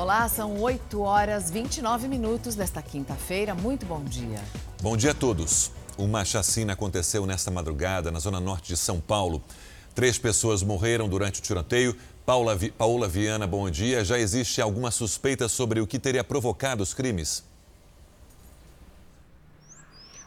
Olá, 0.00 0.26
são 0.30 0.58
8 0.58 0.98
horas 1.02 1.50
29 1.50 2.08
minutos 2.08 2.54
desta 2.54 2.80
quinta-feira. 2.80 3.54
Muito 3.54 3.84
bom 3.84 4.02
dia. 4.02 4.42
Bom 4.80 4.96
dia 4.96 5.10
a 5.10 5.14
todos. 5.14 5.72
Uma 5.98 6.24
chacina 6.24 6.72
aconteceu 6.72 7.26
nesta 7.26 7.50
madrugada 7.50 8.10
na 8.10 8.18
zona 8.18 8.40
norte 8.40 8.68
de 8.68 8.78
São 8.78 8.98
Paulo. 8.98 9.42
Três 9.94 10.16
pessoas 10.16 10.62
morreram 10.62 11.06
durante 11.06 11.40
o 11.40 11.42
tiroteio. 11.42 11.94
Paula, 12.24 12.56
Vi... 12.56 12.70
Paula 12.70 13.06
Viana, 13.06 13.46
bom 13.46 13.68
dia. 13.68 14.02
Já 14.02 14.18
existe 14.18 14.62
alguma 14.62 14.90
suspeita 14.90 15.50
sobre 15.50 15.82
o 15.82 15.86
que 15.86 15.98
teria 15.98 16.24
provocado 16.24 16.82
os 16.82 16.94
crimes? 16.94 17.44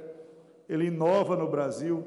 ele 0.68 0.86
inova 0.86 1.36
no 1.36 1.50
Brasil 1.50 2.06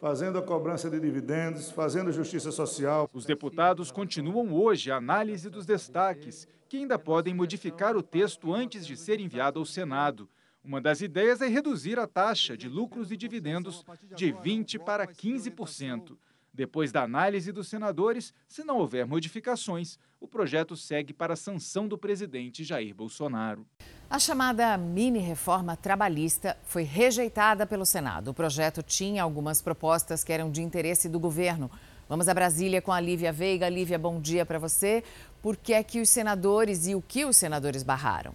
fazendo 0.00 0.38
a 0.38 0.42
cobrança 0.42 0.88
de 0.88 1.00
dividendos, 1.00 1.70
fazendo 1.70 2.12
justiça 2.12 2.52
social. 2.52 3.10
Os 3.12 3.24
deputados 3.24 3.90
continuam 3.90 4.52
hoje 4.52 4.90
a 4.90 4.96
análise 4.96 5.50
dos 5.50 5.66
destaques, 5.66 6.46
que 6.68 6.76
ainda 6.76 6.98
podem 6.98 7.34
modificar 7.34 7.96
o 7.96 8.02
texto 8.02 8.54
antes 8.54 8.86
de 8.86 8.96
ser 8.96 9.20
enviado 9.20 9.58
ao 9.58 9.66
Senado. 9.66 10.28
Uma 10.62 10.80
das 10.80 11.00
ideias 11.00 11.40
é 11.40 11.48
reduzir 11.48 11.98
a 11.98 12.06
taxa 12.06 12.56
de 12.56 12.68
lucros 12.68 13.10
e 13.10 13.16
dividendos 13.16 13.84
de 14.14 14.32
20% 14.32 14.78
para 14.84 15.06
15%. 15.06 16.16
Depois 16.58 16.90
da 16.90 17.04
análise 17.04 17.52
dos 17.52 17.68
senadores, 17.68 18.34
se 18.48 18.64
não 18.64 18.78
houver 18.78 19.06
modificações, 19.06 19.96
o 20.18 20.26
projeto 20.26 20.76
segue 20.76 21.12
para 21.12 21.34
a 21.34 21.36
sanção 21.36 21.86
do 21.86 21.96
presidente 21.96 22.64
Jair 22.64 22.92
Bolsonaro. 22.92 23.64
A 24.10 24.18
chamada 24.18 24.76
mini-reforma 24.76 25.76
trabalhista 25.76 26.58
foi 26.64 26.82
rejeitada 26.82 27.64
pelo 27.64 27.86
Senado. 27.86 28.32
O 28.32 28.34
projeto 28.34 28.82
tinha 28.82 29.22
algumas 29.22 29.62
propostas 29.62 30.24
que 30.24 30.32
eram 30.32 30.50
de 30.50 30.60
interesse 30.60 31.08
do 31.08 31.20
governo. 31.20 31.70
Vamos 32.08 32.28
a 32.28 32.34
Brasília 32.34 32.82
com 32.82 32.90
a 32.90 32.98
Lívia 32.98 33.32
Veiga. 33.32 33.68
Lívia, 33.68 33.96
bom 33.96 34.20
dia 34.20 34.44
para 34.44 34.58
você. 34.58 35.04
Por 35.40 35.56
que 35.56 35.72
é 35.72 35.84
que 35.84 36.00
os 36.00 36.08
senadores 36.08 36.88
e 36.88 36.94
o 36.96 37.00
que 37.00 37.24
os 37.24 37.36
senadores 37.36 37.84
barraram? 37.84 38.34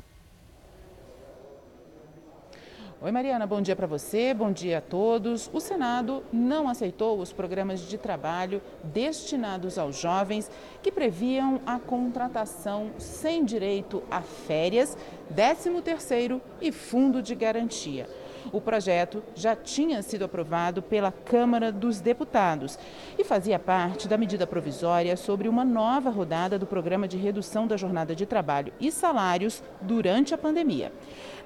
Oi, 3.05 3.11
Mariana, 3.11 3.45
bom 3.45 3.61
dia 3.61 3.75
para 3.75 3.85
você, 3.85 4.33
bom 4.33 4.49
dia 4.49 4.77
a 4.77 4.81
todos. 4.81 5.49
O 5.51 5.59
Senado 5.59 6.23
não 6.31 6.69
aceitou 6.69 7.19
os 7.19 7.33
programas 7.33 7.81
de 7.81 7.97
trabalho 7.97 8.61
destinados 8.81 9.77
aos 9.77 9.99
jovens 9.99 10.49
que 10.81 10.89
previam 10.89 11.59
a 11.65 11.77
contratação 11.79 12.91
sem 12.97 13.43
direito 13.43 14.01
a 14.09 14.21
férias, 14.21 14.97
13º 15.35 16.39
e 16.61 16.71
fundo 16.71 17.21
de 17.21 17.35
garantia. 17.35 18.07
O 18.51 18.59
projeto 18.59 19.23
já 19.35 19.55
tinha 19.55 20.01
sido 20.01 20.25
aprovado 20.25 20.81
pela 20.81 21.11
Câmara 21.11 21.71
dos 21.71 22.01
Deputados 22.01 22.77
e 23.17 23.23
fazia 23.23 23.57
parte 23.57 24.07
da 24.07 24.17
medida 24.17 24.45
provisória 24.45 25.15
sobre 25.15 25.47
uma 25.47 25.63
nova 25.63 26.09
rodada 26.09 26.59
do 26.59 26.65
programa 26.65 27.07
de 27.07 27.17
redução 27.17 27.65
da 27.65 27.77
jornada 27.77 28.15
de 28.15 28.25
trabalho 28.25 28.73
e 28.79 28.91
salários 28.91 29.63
durante 29.81 30.33
a 30.33 30.37
pandemia. 30.37 30.91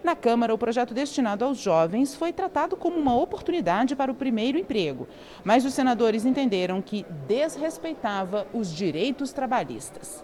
Na 0.04 0.16
Câmara, 0.16 0.54
o 0.54 0.58
projeto 0.58 0.94
destinado 0.94 1.44
aos 1.44 1.58
jovens 1.58 2.16
foi 2.16 2.32
tratado 2.32 2.76
como 2.76 2.98
uma 2.98 3.16
oportunidade 3.16 3.96
para 3.96 4.12
o 4.12 4.16
primeiro 4.16 4.58
emprego, 4.58 5.08
mas 5.44 5.66
os 5.66 5.74
senadores 5.74 6.26
entenderam 6.26 6.82
que 6.82 7.06
desrespeitava 7.28 8.48
os 8.54 8.74
direitos 8.74 9.32
trabalhistas. 9.32 10.24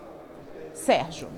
Sérgio. 0.74 1.30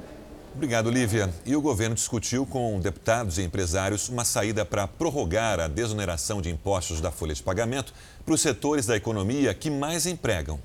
Obrigado, 0.56 0.90
Lívia. 0.90 1.30
E 1.46 1.54
o 1.54 1.62
governo 1.62 1.96
discutiu 1.96 2.46
com 2.46 2.80
deputados 2.80 3.38
e 3.38 3.44
empresários 3.44 4.08
uma 4.08 4.24
saída 4.24 4.64
para 4.64 4.88
prorrogar 4.88 5.60
a 5.60 5.68
desoneração 5.68 6.42
de 6.42 6.50
impostos 6.50 7.02
da 7.02 7.12
folha 7.12 7.36
de 7.36 7.44
pagamento 7.44 7.94
para 8.24 8.34
os 8.34 8.40
setores 8.40 8.86
da 8.86 8.96
economia 8.96 9.54
que 9.54 9.70
mais 9.70 10.06
empregam. 10.06 10.58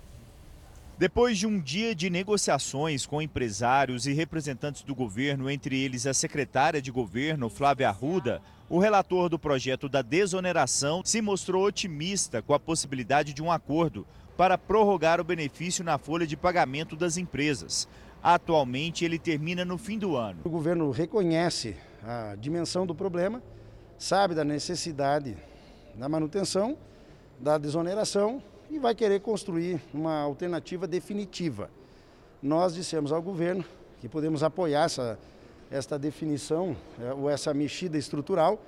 Depois 0.97 1.37
de 1.37 1.45
um 1.45 1.59
dia 1.59 1.93
de 1.93 2.09
negociações 2.09 3.05
com 3.05 3.21
empresários 3.21 4.07
e 4.07 4.13
representantes 4.13 4.83
do 4.83 4.95
governo, 4.95 5.51
entre 5.51 5.83
eles 5.83 6.07
a 6.07 6.15
secretária 6.15 6.81
de 6.81 6.93
governo, 6.93 7.51
Flávia 7.51 7.89
Arruda, 7.89 8.41
o 8.69 8.79
relator 8.79 9.29
do 9.29 9.41
projeto 9.41 9.89
da 9.89 10.03
desoneração 10.03 11.03
se 11.05 11.21
mostrou 11.21 11.65
otimista 11.65 12.41
com 12.41 12.55
a 12.55 12.61
possibilidade 12.61 13.33
de 13.33 13.43
um 13.43 13.51
acordo 13.51 14.07
para 14.37 14.57
prorrogar 14.57 15.21
o 15.21 15.25
benefício 15.25 15.83
na 15.83 15.99
folha 15.99 16.27
de 16.27 16.37
pagamento 16.37 16.95
das 16.95 17.17
empresas. 17.17 17.89
Atualmente, 18.23 19.05
ele 19.05 19.19
termina 19.19 19.65
no 19.65 19.79
fim 19.79 19.99
do 19.99 20.17
ano. 20.17 20.41
O 20.45 20.51
governo 20.51 20.91
reconhece 20.91 21.77
a 22.03 22.37
dimensão 22.39 22.87
do 22.87 22.95
problema, 22.95 23.43
sabe 23.99 24.35
da 24.35 24.45
necessidade 24.45 25.37
da 25.95 26.09
manutenção, 26.09 26.77
da 27.39 27.59
desoneração 27.59 28.43
e 28.71 28.79
vai 28.79 28.95
querer 28.95 29.21
construir 29.21 29.81
uma 29.93 30.21
alternativa 30.21 30.87
definitiva. 30.87 31.71
Nós 32.43 32.75
dissemos 32.75 33.13
ao 33.13 33.21
governo 33.21 33.65
que 34.01 34.09
podemos 34.09 34.43
apoiar 34.43 34.85
essa, 34.85 35.19
esta 35.71 35.99
definição 35.99 36.77
é, 37.01 37.13
ou 37.13 37.29
essa 37.29 37.53
mexida 37.53 37.99
estrutural, 37.99 38.59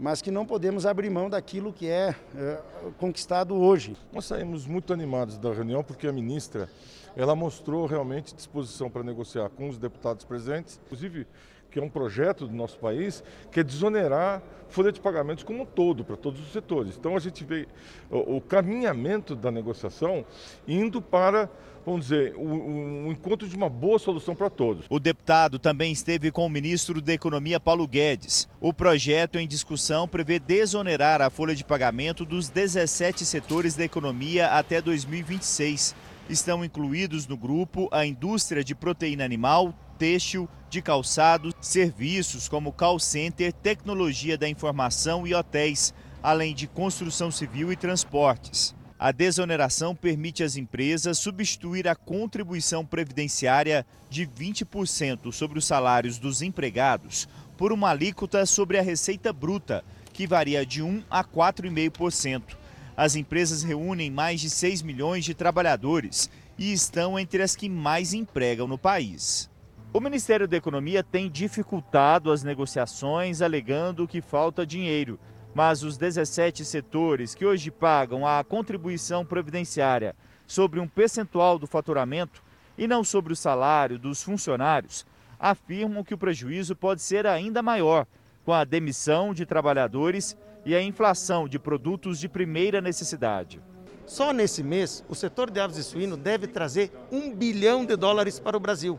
mas 0.00 0.22
que 0.22 0.30
não 0.30 0.46
podemos 0.46 0.86
abrir 0.86 1.10
mão 1.10 1.28
daquilo 1.28 1.74
que 1.74 1.86
é, 1.86 2.16
é 2.34 2.62
conquistado 2.98 3.54
hoje. 3.54 3.94
Nós 4.10 4.24
saímos 4.24 4.66
muito 4.66 4.94
animados 4.94 5.36
da 5.36 5.52
reunião 5.52 5.84
porque 5.84 6.08
a 6.08 6.12
ministra 6.12 6.70
ela 7.14 7.36
mostrou 7.36 7.84
realmente 7.84 8.34
disposição 8.34 8.88
para 8.88 9.02
negociar 9.02 9.50
com 9.50 9.68
os 9.68 9.76
deputados 9.76 10.24
presentes, 10.24 10.80
inclusive 10.86 11.26
que 11.70 11.78
é 11.78 11.82
um 11.82 11.88
projeto 11.88 12.48
do 12.48 12.54
nosso 12.54 12.78
país, 12.78 13.22
que 13.52 13.60
é 13.60 13.62
desonerar 13.62 14.42
folha 14.68 14.90
de 14.90 15.00
pagamentos 15.00 15.44
como 15.44 15.62
um 15.62 15.66
todo, 15.66 16.02
para 16.04 16.16
todos 16.16 16.40
os 16.40 16.50
setores. 16.50 16.96
Então 16.96 17.14
a 17.14 17.20
gente 17.20 17.44
vê 17.44 17.68
o, 18.10 18.40
caminhamento 18.40 19.36
da 19.36 19.50
negociação 19.50 20.24
indo 20.66 21.02
para 21.02 21.48
vamos 21.84 22.06
dizer, 22.06 22.36
um, 22.36 23.06
um, 23.06 23.12
encontro 23.12 23.48
de 23.48 23.56
uma 23.56 23.68
boa 23.68 23.98
solução 23.98 24.34
para 24.34 24.50
todos. 24.50 24.84
O 24.88 24.98
deputado 24.98 25.58
também 25.58 25.92
esteve 25.92 26.30
com 26.30 26.46
o 26.46 26.50
ministro 26.50 27.00
da 27.00 27.12
Economia, 27.12 27.58
Paulo 27.58 27.86
Guedes. 27.86 28.48
O 28.60 28.72
projeto 28.72 29.38
em 29.38 29.48
discussão 29.48 30.06
prevê 30.06 30.38
desonerar 30.38 31.20
a 31.22 31.30
folha 31.30 31.54
de 31.54 31.64
pagamento 31.64 32.24
dos 32.24 32.48
17 32.48 33.24
setores 33.24 33.74
da 33.74 33.84
economia 33.84 34.48
até 34.48 34.80
2026. 34.80 35.94
Estão 36.28 36.64
incluídos 36.64 37.26
no 37.26 37.36
grupo 37.36 37.88
a 37.90 38.06
indústria 38.06 38.62
de 38.62 38.74
proteína 38.74 39.24
animal, 39.24 39.74
têxtil, 39.98 40.48
de 40.68 40.80
calçados, 40.80 41.52
serviços 41.60 42.48
como 42.48 42.72
call 42.72 42.98
center, 43.00 43.52
tecnologia 43.52 44.38
da 44.38 44.48
informação 44.48 45.26
e 45.26 45.34
hotéis, 45.34 45.92
além 46.22 46.54
de 46.54 46.68
construção 46.68 47.30
civil 47.30 47.72
e 47.72 47.76
transportes. 47.76 48.74
A 49.02 49.12
desoneração 49.12 49.96
permite 49.96 50.42
às 50.42 50.56
empresas 50.56 51.16
substituir 51.16 51.88
a 51.88 51.94
contribuição 51.94 52.84
previdenciária 52.84 53.86
de 54.10 54.26
20% 54.26 55.32
sobre 55.32 55.58
os 55.58 55.64
salários 55.64 56.18
dos 56.18 56.42
empregados 56.42 57.26
por 57.56 57.72
uma 57.72 57.88
alíquota 57.88 58.44
sobre 58.44 58.78
a 58.78 58.82
receita 58.82 59.32
bruta, 59.32 59.82
que 60.12 60.26
varia 60.26 60.66
de 60.66 60.82
1 60.82 61.02
a 61.10 61.24
4,5%. 61.24 62.58
As 62.94 63.16
empresas 63.16 63.62
reúnem 63.62 64.10
mais 64.10 64.38
de 64.38 64.50
6 64.50 64.82
milhões 64.82 65.24
de 65.24 65.32
trabalhadores 65.32 66.28
e 66.58 66.70
estão 66.70 67.18
entre 67.18 67.42
as 67.42 67.56
que 67.56 67.70
mais 67.70 68.12
empregam 68.12 68.68
no 68.68 68.76
país. 68.76 69.48
O 69.94 70.00
Ministério 70.00 70.46
da 70.46 70.58
Economia 70.58 71.02
tem 71.02 71.30
dificultado 71.30 72.30
as 72.30 72.42
negociações, 72.42 73.40
alegando 73.40 74.06
que 74.06 74.20
falta 74.20 74.66
dinheiro. 74.66 75.18
Mas 75.54 75.82
os 75.82 75.96
17 75.96 76.64
setores 76.64 77.34
que 77.34 77.44
hoje 77.44 77.70
pagam 77.70 78.26
a 78.26 78.42
contribuição 78.44 79.24
previdenciária 79.24 80.14
sobre 80.46 80.80
um 80.80 80.86
percentual 80.88 81.58
do 81.58 81.66
faturamento 81.66 82.42
e 82.78 82.86
não 82.86 83.02
sobre 83.04 83.32
o 83.32 83.36
salário 83.36 83.98
dos 83.98 84.22
funcionários 84.22 85.04
afirmam 85.38 86.04
que 86.04 86.14
o 86.14 86.18
prejuízo 86.18 86.76
pode 86.76 87.02
ser 87.02 87.26
ainda 87.26 87.62
maior 87.62 88.06
com 88.44 88.52
a 88.52 88.64
demissão 88.64 89.32
de 89.34 89.46
trabalhadores 89.46 90.36
e 90.64 90.74
a 90.74 90.82
inflação 90.82 91.48
de 91.48 91.58
produtos 91.58 92.18
de 92.18 92.28
primeira 92.28 92.80
necessidade. 92.80 93.60
Só 94.06 94.32
nesse 94.32 94.62
mês, 94.62 95.04
o 95.08 95.14
setor 95.14 95.50
de 95.50 95.60
aves 95.60 95.76
e 95.76 95.84
suíno 95.84 96.16
deve 96.16 96.46
trazer 96.46 96.92
um 97.10 97.34
bilhão 97.34 97.84
de 97.84 97.96
dólares 97.96 98.38
para 98.38 98.56
o 98.56 98.60
Brasil 98.60 98.98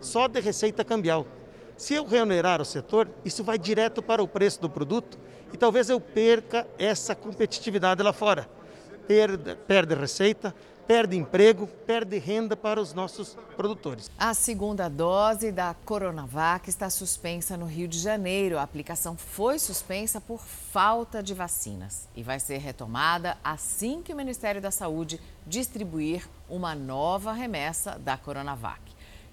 só 0.00 0.28
de 0.28 0.40
receita 0.40 0.84
cambial. 0.84 1.26
Se 1.76 1.94
eu 1.94 2.06
reonerar 2.06 2.60
o 2.60 2.64
setor, 2.64 3.08
isso 3.24 3.44
vai 3.44 3.58
direto 3.58 4.02
para 4.02 4.22
o 4.22 4.28
preço 4.28 4.60
do 4.60 4.70
produto 4.70 5.18
e 5.52 5.56
talvez 5.56 5.88
eu 5.88 6.00
perca 6.00 6.66
essa 6.78 7.14
competitividade 7.14 8.02
lá 8.02 8.12
fora. 8.12 8.48
Perde, 9.06 9.54
perde 9.66 9.94
receita, 9.94 10.54
perde 10.86 11.16
emprego, 11.16 11.66
perde 11.86 12.18
renda 12.18 12.56
para 12.56 12.80
os 12.80 12.94
nossos 12.94 13.36
produtores. 13.56 14.10
A 14.18 14.34
segunda 14.34 14.88
dose 14.88 15.50
da 15.50 15.74
Coronavac 15.84 16.68
está 16.68 16.88
suspensa 16.88 17.56
no 17.56 17.66
Rio 17.66 17.88
de 17.88 17.98
Janeiro. 17.98 18.58
A 18.58 18.62
aplicação 18.62 19.16
foi 19.16 19.58
suspensa 19.58 20.20
por 20.20 20.40
falta 20.40 21.22
de 21.22 21.34
vacinas 21.34 22.08
e 22.14 22.22
vai 22.22 22.38
ser 22.38 22.58
retomada 22.58 23.36
assim 23.42 24.02
que 24.02 24.12
o 24.12 24.16
Ministério 24.16 24.60
da 24.60 24.70
Saúde 24.70 25.20
distribuir 25.46 26.28
uma 26.48 26.74
nova 26.74 27.32
remessa 27.32 27.98
da 27.98 28.16
Coronavac. 28.16 28.80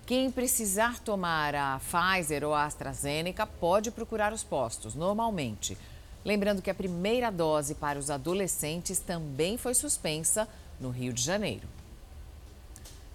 Quem 0.06 0.30
precisar 0.30 1.00
tomar 1.00 1.56
a 1.56 1.80
Pfizer 1.80 2.44
ou 2.44 2.54
a 2.54 2.65
AstraZeneca 2.65 3.48
pode 3.48 3.89
procurar 3.89 4.33
os 4.33 4.44
postos, 4.44 4.95
normalmente. 4.95 5.77
Lembrando 6.25 6.61
que 6.61 6.69
a 6.69 6.73
primeira 6.73 7.29
dose 7.29 7.75
para 7.75 7.99
os 7.99 8.09
adolescentes 8.09 8.99
também 8.99 9.57
foi 9.57 9.73
suspensa 9.73 10.47
no 10.79 10.89
Rio 10.89 11.11
de 11.11 11.21
Janeiro. 11.21 11.67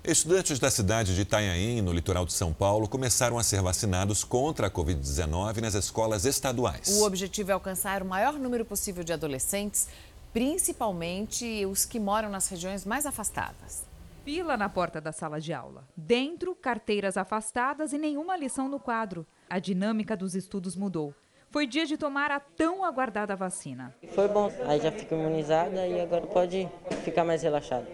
Estudantes 0.05 0.59
da 0.59 0.71
cidade 0.71 1.15
de 1.15 1.21
Itanhaém, 1.23 1.83
no 1.83 1.93
litoral 1.93 2.25
de 2.25 2.33
São 2.33 2.53
Paulo, 2.53 2.89
começaram 2.89 3.39
a 3.39 3.43
ser 3.43 3.61
vacinados 3.61 4.25
contra 4.25 4.69
a 4.69 4.71
Covid-19 4.71 5.61
nas 5.61 5.75
escolas 5.75 6.25
estaduais. 6.25 6.89
O 6.99 7.05
objetivo 7.05 7.51
é 7.51 7.55
alcançar 7.55 8.03
o 8.03 8.07
maior 8.07 8.35
número 8.35 8.65
possível 8.65 9.03
de 9.03 9.13
adolescentes, 9.13 9.89
principalmente 10.33 11.67
os 11.67 11.85
que 11.85 11.99
moram 11.99 12.31
nas 12.31 12.49
regiões 12.49 12.87
mais 12.87 13.07
afastadas. 13.07 13.85
Fila 14.25 14.57
na 14.57 14.69
porta 14.69 15.01
da 15.01 15.11
sala 15.11 15.41
de 15.41 15.53
aula. 15.53 15.87
Dentro, 15.97 16.55
carteiras 16.55 17.17
afastadas 17.17 17.93
e 17.93 17.99
nenhuma 17.99 18.37
lição 18.37 18.69
no 18.69 18.79
quadro. 18.79 19.27
A 19.49 19.59
dinâmica 19.59 20.17
dos 20.17 20.35
estudos 20.35 20.77
mudou. 20.77 21.15
Foi 21.51 21.67
dia 21.67 21.87
de 21.87 21.97
tomar 21.97 22.31
a 22.31 22.39
tão 22.39 22.85
aguardada 22.85 23.35
vacina. 23.35 23.95
Foi 24.11 24.29
bom, 24.29 24.53
aí 24.67 24.81
já 24.81 24.93
fica 24.93 25.15
imunizada 25.15 25.87
e 25.87 25.99
agora 25.99 26.27
pode 26.27 26.69
ficar 27.05 27.25
mais 27.25 27.43
relaxado. 27.43 27.87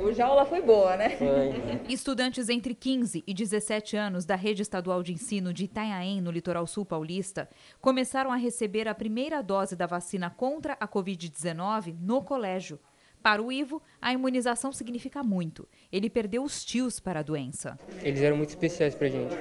Hoje 0.00 0.20
a 0.20 0.26
aula 0.26 0.44
foi 0.44 0.60
boa, 0.60 0.96
né? 0.96 1.10
Foi. 1.10 1.92
Estudantes 1.92 2.48
entre 2.48 2.74
15 2.74 3.22
e 3.24 3.32
17 3.32 3.96
anos 3.96 4.24
da 4.24 4.34
Rede 4.34 4.62
Estadual 4.62 5.02
de 5.04 5.12
Ensino 5.12 5.52
de 5.52 5.64
Itanhaém, 5.64 6.20
no 6.20 6.32
litoral 6.32 6.66
sul 6.66 6.84
paulista, 6.84 7.48
começaram 7.80 8.32
a 8.32 8.36
receber 8.36 8.88
a 8.88 8.94
primeira 8.94 9.42
dose 9.42 9.76
da 9.76 9.86
vacina 9.86 10.28
contra 10.28 10.76
a 10.80 10.88
Covid-19 10.88 11.94
no 12.00 12.22
colégio. 12.22 12.80
Para 13.22 13.42
o 13.42 13.52
Ivo, 13.52 13.80
a 14.00 14.12
imunização 14.12 14.72
significa 14.72 15.22
muito. 15.22 15.68
Ele 15.92 16.10
perdeu 16.10 16.42
os 16.42 16.64
tios 16.64 16.98
para 16.98 17.20
a 17.20 17.22
doença. 17.22 17.78
Eles 18.02 18.20
eram 18.22 18.36
muito 18.36 18.50
especiais 18.50 18.94
para 18.94 19.08
gente. 19.08 19.36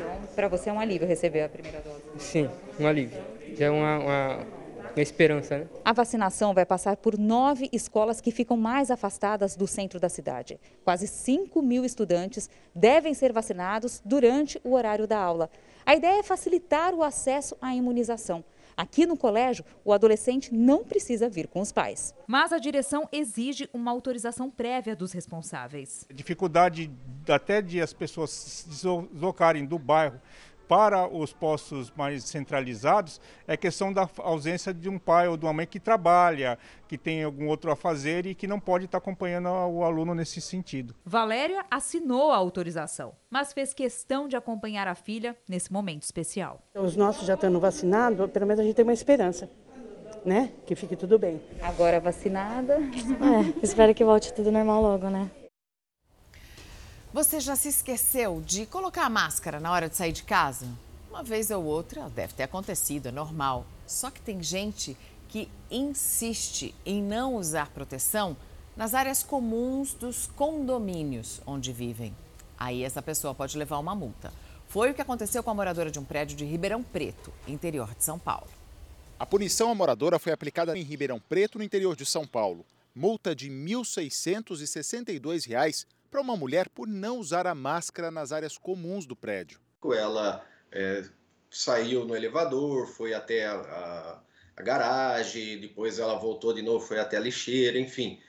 Então, 0.00 0.18
para 0.34 0.48
você 0.48 0.70
é 0.70 0.72
um 0.72 0.80
alívio 0.80 1.06
receber 1.06 1.42
a 1.42 1.48
primeira 1.48 1.80
dose? 1.80 2.00
Sim, 2.18 2.48
um 2.78 2.86
alívio. 2.86 3.22
Já 3.54 3.66
é 3.66 3.70
uma, 3.70 3.98
uma, 3.98 4.46
uma 4.96 5.02
esperança, 5.02 5.58
né? 5.58 5.66
A 5.84 5.92
vacinação 5.92 6.54
vai 6.54 6.64
passar 6.64 6.96
por 6.96 7.18
nove 7.18 7.68
escolas 7.70 8.18
que 8.18 8.30
ficam 8.30 8.56
mais 8.56 8.90
afastadas 8.90 9.54
do 9.54 9.66
centro 9.66 10.00
da 10.00 10.08
cidade. 10.08 10.58
Quase 10.82 11.06
5 11.06 11.60
mil 11.60 11.84
estudantes 11.84 12.48
devem 12.74 13.12
ser 13.12 13.30
vacinados 13.30 14.00
durante 14.02 14.58
o 14.64 14.72
horário 14.72 15.06
da 15.06 15.18
aula. 15.18 15.50
A 15.84 15.94
ideia 15.94 16.20
é 16.20 16.22
facilitar 16.22 16.94
o 16.94 17.02
acesso 17.02 17.56
à 17.60 17.74
imunização. 17.74 18.42
Aqui 18.80 19.04
no 19.04 19.14
colégio, 19.14 19.62
o 19.84 19.92
adolescente 19.92 20.54
não 20.54 20.82
precisa 20.82 21.28
vir 21.28 21.46
com 21.48 21.60
os 21.60 21.70
pais. 21.70 22.14
Mas 22.26 22.50
a 22.50 22.58
direção 22.58 23.06
exige 23.12 23.68
uma 23.74 23.90
autorização 23.90 24.50
prévia 24.50 24.96
dos 24.96 25.12
responsáveis. 25.12 26.06
Dificuldade 26.10 26.90
até 27.28 27.60
de 27.60 27.78
as 27.78 27.92
pessoas 27.92 28.30
se 28.30 28.68
deslocarem 28.70 29.66
do 29.66 29.78
bairro 29.78 30.18
para 30.70 31.08
os 31.08 31.32
postos 31.32 31.92
mais 31.96 32.22
centralizados 32.22 33.20
é 33.44 33.56
questão 33.56 33.92
da 33.92 34.08
ausência 34.18 34.72
de 34.72 34.88
um 34.88 35.00
pai 35.00 35.26
ou 35.26 35.36
de 35.36 35.44
uma 35.44 35.52
mãe 35.52 35.66
que 35.66 35.80
trabalha, 35.80 36.56
que 36.86 36.96
tem 36.96 37.24
algum 37.24 37.48
outro 37.48 37.72
a 37.72 37.76
fazer 37.76 38.24
e 38.24 38.36
que 38.36 38.46
não 38.46 38.60
pode 38.60 38.84
estar 38.84 38.98
acompanhando 38.98 39.48
o 39.48 39.82
aluno 39.82 40.14
nesse 40.14 40.40
sentido. 40.40 40.94
Valéria 41.04 41.64
assinou 41.68 42.30
a 42.30 42.36
autorização, 42.36 43.16
mas 43.28 43.52
fez 43.52 43.74
questão 43.74 44.28
de 44.28 44.36
acompanhar 44.36 44.86
a 44.86 44.94
filha 44.94 45.36
nesse 45.48 45.72
momento 45.72 46.04
especial. 46.04 46.62
Os 46.72 46.94
nossos 46.94 47.26
já 47.26 47.34
estando 47.34 47.58
vacinados, 47.58 48.30
pelo 48.30 48.46
menos 48.46 48.60
a 48.60 48.62
gente 48.62 48.76
tem 48.76 48.84
uma 48.84 48.92
esperança. 48.92 49.50
Né? 50.24 50.52
Que 50.66 50.76
fique 50.76 50.94
tudo 50.94 51.18
bem. 51.18 51.40
Agora 51.62 51.98
vacinada. 51.98 52.74
É, 52.74 53.58
espero 53.60 53.92
que 53.92 54.04
volte 54.04 54.32
tudo 54.32 54.52
normal 54.52 54.82
logo, 54.82 55.08
né? 55.08 55.30
Você 57.12 57.40
já 57.40 57.56
se 57.56 57.68
esqueceu 57.68 58.40
de 58.40 58.66
colocar 58.66 59.04
a 59.04 59.10
máscara 59.10 59.58
na 59.58 59.72
hora 59.72 59.88
de 59.88 59.96
sair 59.96 60.12
de 60.12 60.22
casa? 60.22 60.68
Uma 61.10 61.24
vez 61.24 61.50
ou 61.50 61.64
outra 61.64 62.08
deve 62.08 62.34
ter 62.34 62.44
acontecido, 62.44 63.08
é 63.08 63.10
normal. 63.10 63.66
Só 63.84 64.12
que 64.12 64.20
tem 64.20 64.40
gente 64.40 64.96
que 65.28 65.48
insiste 65.68 66.72
em 66.86 67.02
não 67.02 67.34
usar 67.34 67.70
proteção 67.70 68.36
nas 68.76 68.94
áreas 68.94 69.24
comuns 69.24 69.92
dos 69.92 70.28
condomínios 70.36 71.40
onde 71.44 71.72
vivem. 71.72 72.14
Aí 72.56 72.84
essa 72.84 73.02
pessoa 73.02 73.34
pode 73.34 73.58
levar 73.58 73.78
uma 73.78 73.96
multa. 73.96 74.32
Foi 74.68 74.92
o 74.92 74.94
que 74.94 75.02
aconteceu 75.02 75.42
com 75.42 75.50
a 75.50 75.54
moradora 75.54 75.90
de 75.90 75.98
um 75.98 76.04
prédio 76.04 76.36
de 76.36 76.44
Ribeirão 76.44 76.80
Preto, 76.80 77.32
interior 77.48 77.92
de 77.92 78.04
São 78.04 78.20
Paulo. 78.20 78.46
A 79.18 79.26
punição 79.26 79.68
à 79.68 79.74
moradora 79.74 80.20
foi 80.20 80.30
aplicada 80.30 80.78
em 80.78 80.82
Ribeirão 80.82 81.18
Preto, 81.18 81.58
no 81.58 81.64
interior 81.64 81.96
de 81.96 82.06
São 82.06 82.24
Paulo. 82.24 82.64
Multa 82.94 83.34
de 83.34 83.48
R$ 83.48 83.54
1.662 83.54 85.84
para 86.10 86.20
uma 86.20 86.36
mulher 86.36 86.68
por 86.68 86.88
não 86.88 87.18
usar 87.18 87.46
a 87.46 87.54
máscara 87.54 88.10
nas 88.10 88.32
áreas 88.32 88.58
comuns 88.58 89.06
do 89.06 89.14
prédio. 89.14 89.60
Ela 89.84 90.44
é, 90.72 91.04
saiu 91.50 92.04
no 92.04 92.16
elevador, 92.16 92.86
foi 92.86 93.14
até 93.14 93.46
a, 93.46 93.54
a, 93.54 94.22
a, 94.56 94.62
garagem, 94.62 95.60
depois 95.60 95.98
ela 95.98 96.18
voltou 96.18 96.52
de 96.52 96.62
novo, 96.62 96.84
foi 96.84 96.98
até 96.98 97.16
a 97.16 97.20
lixeira, 97.20 97.78
enfim, 97.78 98.20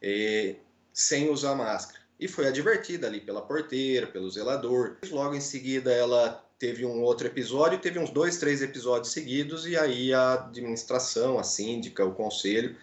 é, 0.00 0.56
sem 0.92 1.28
usar 1.30 1.54
máscara. 1.54 2.00
E 2.18 2.26
foi 2.26 2.46
advertida 2.46 3.06
ali 3.06 3.20
pela 3.20 3.42
porteira, 3.42 4.06
pelo 4.06 4.30
zelador. 4.30 4.96
Logo 5.10 5.34
em 5.34 5.40
seguida, 5.40 5.92
ela 5.92 6.42
teve 6.58 6.86
um 6.86 7.02
outro 7.02 7.26
episódio, 7.26 7.78
teve 7.78 7.98
uns 7.98 8.10
dois, 8.10 8.38
três 8.38 8.62
episódios 8.62 9.12
seguidos, 9.12 9.66
e 9.66 9.76
aí 9.76 10.14
a 10.14 10.34
administração, 10.34 11.38
a 11.38 11.42
síndica, 11.42 12.04
o 12.04 12.14
conselho 12.14 12.74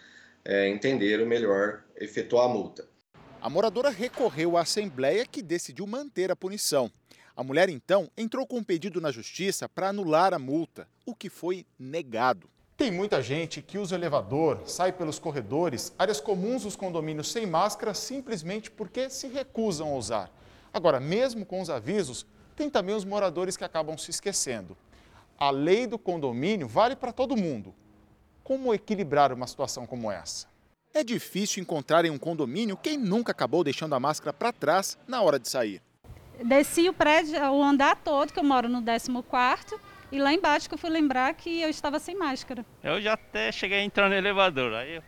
é, 0.46 0.70
entenderam 0.70 1.26
melhor 1.26 1.84
efetuar 1.98 2.46
a 2.46 2.50
multa. 2.50 2.88
A 3.44 3.50
moradora 3.50 3.90
recorreu 3.90 4.56
à 4.56 4.62
Assembleia 4.62 5.26
que 5.26 5.42
decidiu 5.42 5.86
manter 5.86 6.32
a 6.32 6.36
punição. 6.36 6.90
A 7.36 7.44
mulher 7.44 7.68
então 7.68 8.10
entrou 8.18 8.48
com 8.48 8.60
um 8.60 8.64
pedido 8.64 9.02
na 9.02 9.12
justiça 9.12 9.68
para 9.68 9.90
anular 9.90 10.34
a 10.34 10.40
multa, 10.40 10.88
o 11.06 11.14
que 11.14 11.30
foi 11.30 11.66
negado. 11.78 12.50
Tem 12.78 12.90
muita 12.90 13.22
gente 13.22 13.62
que 13.62 13.78
usa 13.78 13.96
o 13.96 14.00
elevador, 14.00 14.62
sai 14.66 14.94
pelos 14.94 15.20
corredores, 15.20 15.94
áreas 16.00 16.22
comuns 16.22 16.64
dos 16.64 16.78
condomínios 16.78 17.34
sem 17.34 17.46
máscara 17.46 17.94
simplesmente 17.94 18.72
porque 18.72 19.10
se 19.10 19.28
recusam 19.28 19.90
a 19.90 19.98
usar. 19.98 20.32
Agora, 20.74 21.02
mesmo 21.02 21.46
com 21.46 21.60
os 21.60 21.70
avisos, 21.70 22.26
tem 22.56 22.70
também 22.70 22.96
os 22.96 23.04
moradores 23.04 23.58
que 23.58 23.66
acabam 23.66 23.98
se 23.98 24.10
esquecendo. 24.10 24.78
A 25.38 25.52
lei 25.52 25.86
do 25.86 26.00
condomínio 26.00 26.66
vale 26.66 26.96
para 26.96 27.12
todo 27.12 27.36
mundo. 27.36 27.76
Como 28.42 28.74
equilibrar 28.74 29.34
uma 29.34 29.48
situação 29.48 29.86
como 29.86 30.10
essa? 30.10 30.53
É 30.96 31.04
difícil 31.04 31.60
encontrar 31.60 32.06
em 32.06 32.12
um 32.12 32.20
condomínio 32.20 32.78
quem 32.78 33.00
nunca 33.00 33.32
acabou 33.32 33.64
deixando 33.64 33.96
a 33.96 34.00
máscara 34.00 34.32
para 34.32 34.54
trás 34.54 34.96
na 35.08 35.24
hora 35.24 35.40
de 35.40 35.50
sair. 35.50 35.82
Desci 36.46 36.88
o 36.88 36.94
prédio, 36.94 37.36
o 37.52 37.64
andar 37.64 37.96
todo, 37.96 38.32
que 38.32 38.38
eu 38.38 38.44
moro 38.44 38.70
no 38.70 38.80
14 38.84 39.76
e 40.12 40.20
lá 40.20 40.32
embaixo 40.32 40.70
que 40.70 40.76
eu 40.76 40.78
fui 40.78 40.92
lembrar 40.92 41.34
que 41.34 41.62
eu 41.62 41.70
estava 41.70 41.98
sem 41.98 42.16
máscara. 42.16 42.64
Eu 42.84 43.02
já 43.02 43.14
até 43.14 43.52
cheguei 43.52 43.80
a 43.80 43.84
entrar 43.84 44.08
no 44.08 44.14
elevador, 44.14 44.72
aí 44.76 44.98
eu, 44.98 45.04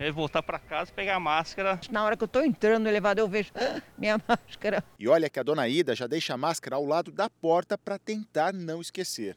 eu 0.00 0.12
voltar 0.12 0.42
para 0.42 0.58
casa 0.58 0.90
pegar 0.90 1.14
a 1.14 1.20
máscara. 1.20 1.80
Na 1.92 2.02
hora 2.02 2.16
que 2.16 2.24
eu 2.24 2.26
estou 2.26 2.44
entrando 2.44 2.82
no 2.82 2.88
elevador 2.88 3.22
eu 3.24 3.28
vejo 3.28 3.52
ah, 3.54 3.80
minha 3.96 4.20
máscara. 4.26 4.82
E 4.98 5.06
olha 5.06 5.30
que 5.30 5.38
a 5.38 5.44
dona 5.44 5.68
Ida 5.68 5.94
já 5.94 6.08
deixa 6.08 6.34
a 6.34 6.36
máscara 6.36 6.74
ao 6.74 6.84
lado 6.84 7.12
da 7.12 7.30
porta 7.30 7.78
para 7.78 8.00
tentar 8.00 8.52
não 8.52 8.80
esquecer. 8.80 9.36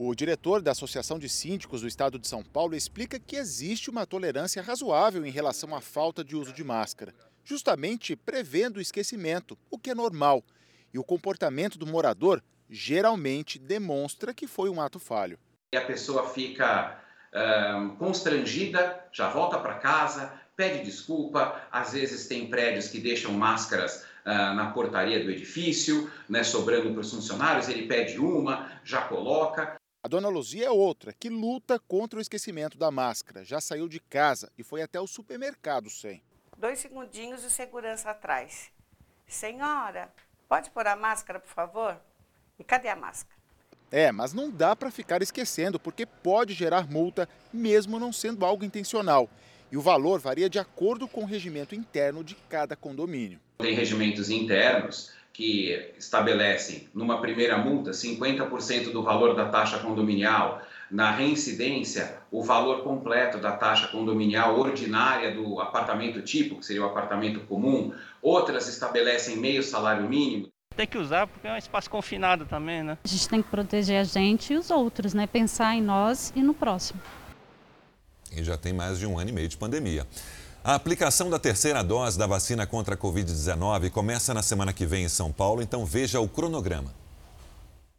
O 0.00 0.14
diretor 0.14 0.62
da 0.62 0.70
Associação 0.70 1.18
de 1.18 1.28
Síndicos 1.28 1.80
do 1.80 1.88
Estado 1.88 2.20
de 2.20 2.28
São 2.28 2.40
Paulo 2.40 2.76
explica 2.76 3.18
que 3.18 3.34
existe 3.34 3.90
uma 3.90 4.06
tolerância 4.06 4.62
razoável 4.62 5.26
em 5.26 5.30
relação 5.32 5.74
à 5.74 5.80
falta 5.80 6.22
de 6.22 6.36
uso 6.36 6.52
de 6.52 6.62
máscara, 6.62 7.12
justamente 7.42 8.14
prevendo 8.14 8.76
o 8.76 8.80
esquecimento, 8.80 9.58
o 9.68 9.76
que 9.76 9.90
é 9.90 9.96
normal. 9.96 10.44
E 10.94 11.00
o 11.00 11.02
comportamento 11.02 11.76
do 11.76 11.84
morador 11.84 12.40
geralmente 12.70 13.58
demonstra 13.58 14.32
que 14.32 14.46
foi 14.46 14.70
um 14.70 14.80
ato 14.80 15.00
falho. 15.00 15.36
E 15.74 15.76
a 15.76 15.84
pessoa 15.84 16.28
fica 16.28 17.02
um, 17.76 17.96
constrangida, 17.96 19.04
já 19.10 19.28
volta 19.28 19.58
para 19.58 19.80
casa, 19.80 20.32
pede 20.54 20.84
desculpa. 20.84 21.60
Às 21.72 21.92
vezes 21.92 22.28
tem 22.28 22.48
prédios 22.48 22.86
que 22.86 23.00
deixam 23.00 23.32
máscaras 23.32 24.06
na 24.24 24.70
portaria 24.70 25.24
do 25.24 25.30
edifício, 25.30 26.08
né, 26.28 26.44
sobrando 26.44 26.92
para 26.92 27.00
os 27.00 27.10
funcionários, 27.10 27.66
ele 27.66 27.88
pede 27.88 28.18
uma, 28.20 28.70
já 28.84 29.00
coloca. 29.02 29.76
A 30.08 30.10
dona 30.10 30.30
Luzia 30.30 30.64
é 30.64 30.70
outra 30.70 31.12
que 31.12 31.28
luta 31.28 31.78
contra 31.78 32.18
o 32.18 32.22
esquecimento 32.22 32.78
da 32.78 32.90
máscara. 32.90 33.44
Já 33.44 33.60
saiu 33.60 33.86
de 33.86 34.00
casa 34.00 34.50
e 34.56 34.62
foi 34.62 34.80
até 34.80 34.98
o 34.98 35.06
supermercado 35.06 35.90
sem. 35.90 36.22
Dois 36.56 36.78
segundinhos 36.78 37.42
de 37.42 37.50
segurança 37.50 38.08
atrás. 38.08 38.70
Senhora, 39.26 40.10
pode 40.48 40.70
pôr 40.70 40.86
a 40.86 40.96
máscara, 40.96 41.38
por 41.38 41.50
favor? 41.50 42.00
E 42.58 42.64
cadê 42.64 42.88
a 42.88 42.96
máscara? 42.96 43.36
É, 43.92 44.10
mas 44.10 44.32
não 44.32 44.50
dá 44.50 44.74
para 44.74 44.90
ficar 44.90 45.20
esquecendo, 45.20 45.78
porque 45.78 46.06
pode 46.06 46.54
gerar 46.54 46.90
multa, 46.90 47.28
mesmo 47.52 47.98
não 47.98 48.10
sendo 48.10 48.46
algo 48.46 48.64
intencional. 48.64 49.28
E 49.70 49.76
o 49.76 49.82
valor 49.82 50.20
varia 50.20 50.48
de 50.48 50.58
acordo 50.58 51.06
com 51.06 51.20
o 51.20 51.26
regimento 51.26 51.74
interno 51.74 52.24
de 52.24 52.34
cada 52.48 52.74
condomínio. 52.74 53.38
Tem 53.58 53.74
regimentos 53.74 54.30
internos 54.30 55.12
que 55.38 55.92
estabelecem, 55.96 56.88
numa 56.92 57.20
primeira 57.20 57.56
multa, 57.56 57.92
50% 57.92 58.90
do 58.90 59.04
valor 59.04 59.36
da 59.36 59.44
taxa 59.48 59.78
condominial, 59.78 60.60
na 60.90 61.12
reincidência, 61.12 62.18
o 62.28 62.42
valor 62.42 62.82
completo 62.82 63.38
da 63.38 63.52
taxa 63.52 63.86
condominial 63.86 64.58
ordinária 64.58 65.32
do 65.32 65.60
apartamento 65.60 66.20
tipo, 66.22 66.56
que 66.56 66.66
seria 66.66 66.82
o 66.82 66.86
apartamento 66.86 67.38
comum. 67.46 67.94
Outras 68.20 68.66
estabelecem 68.66 69.36
meio 69.36 69.62
salário 69.62 70.08
mínimo 70.08 70.48
tem 70.76 70.86
que 70.86 70.98
usar 70.98 71.26
porque 71.26 71.48
é 71.48 71.52
um 71.52 71.56
espaço 71.56 71.90
confinado 71.90 72.46
também, 72.46 72.84
né? 72.84 72.96
A 73.04 73.08
gente 73.08 73.28
tem 73.28 73.42
que 73.42 73.48
proteger 73.48 74.00
a 74.00 74.04
gente 74.04 74.52
e 74.52 74.56
os 74.56 74.70
outros, 74.70 75.12
né? 75.12 75.26
Pensar 75.26 75.74
em 75.74 75.82
nós 75.82 76.32
e 76.36 76.40
no 76.40 76.54
próximo. 76.54 77.00
E 78.30 78.44
já 78.44 78.56
tem 78.56 78.72
mais 78.72 78.96
de 79.00 79.04
um 79.04 79.18
ano 79.18 79.30
e 79.30 79.32
meio 79.32 79.48
de 79.48 79.56
pandemia. 79.56 80.06
A 80.64 80.74
aplicação 80.74 81.30
da 81.30 81.38
terceira 81.38 81.82
dose 81.82 82.18
da 82.18 82.26
vacina 82.26 82.66
contra 82.66 82.94
a 82.94 82.98
Covid-19 82.98 83.90
começa 83.90 84.34
na 84.34 84.42
semana 84.42 84.72
que 84.72 84.84
vem 84.84 85.04
em 85.04 85.08
São 85.08 85.32
Paulo, 85.32 85.62
então 85.62 85.86
veja 85.86 86.20
o 86.20 86.28
cronograma. 86.28 86.92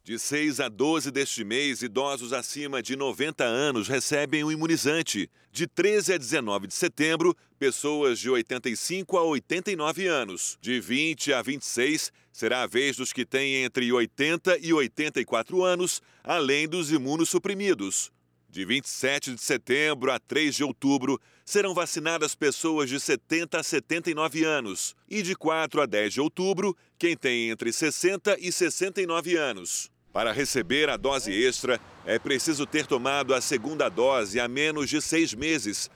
De 0.03 0.17
6 0.19 0.59
a 0.59 0.67
12 0.67 1.11
deste 1.11 1.43
mês, 1.43 1.81
idosos 1.81 2.33
acima 2.33 2.81
de 2.81 2.95
90 2.95 3.43
anos 3.43 3.87
recebem 3.87 4.43
o 4.43 4.51
imunizante. 4.51 5.29
De 5.51 5.67
13 5.67 6.13
a 6.13 6.17
19 6.17 6.67
de 6.67 6.73
setembro, 6.73 7.35
pessoas 7.57 8.19
de 8.19 8.29
85 8.29 9.17
a 9.17 9.23
89 9.23 10.07
anos. 10.07 10.57
De 10.59 10.79
20 10.79 11.33
a 11.33 11.41
26, 11.41 12.11
será 12.31 12.63
a 12.63 12.67
vez 12.67 12.97
dos 12.97 13.13
que 13.13 13.25
têm 13.25 13.63
entre 13.63 13.91
80 13.91 14.57
e 14.61 14.73
84 14.73 15.63
anos, 15.63 16.01
além 16.23 16.67
dos 16.67 16.91
imunossuprimidos. 16.91 18.11
De 18.51 18.65
27 18.65 19.36
de 19.36 19.41
setembro 19.41 20.12
a 20.12 20.18
3 20.18 20.56
de 20.56 20.63
outubro, 20.63 21.22
serão 21.46 21.72
vacinadas 21.72 22.34
pessoas 22.34 22.89
de 22.89 23.00
70 23.00 23.60
a 23.60 23.63
79 23.63 24.44
anos. 24.44 24.96
E 25.08 25.22
de 25.22 25.36
4 25.36 25.82
a 25.82 25.86
10 25.86 26.13
de 26.13 26.22
outubro, 26.22 26.75
quem 26.98 27.15
tem 27.15 27.51
entre 27.51 27.72
60 27.72 28.38
e 28.39 28.51
69 28.51 29.36
anos. 29.36 29.91
Para 30.12 30.32
receber 30.32 30.89
a 30.89 30.98
dose 30.98 31.32
extra, 31.32 31.79
é 32.03 32.18
preciso 32.18 32.65
ter 32.65 32.88
tomado 32.88 33.36
a 33.36 33.41
segunda 33.41 33.88
dose 33.88 34.39
há 34.39 34.48
menos 34.48 34.89
de 34.89 35.00
seis 35.00 35.36
meses. 35.36 35.88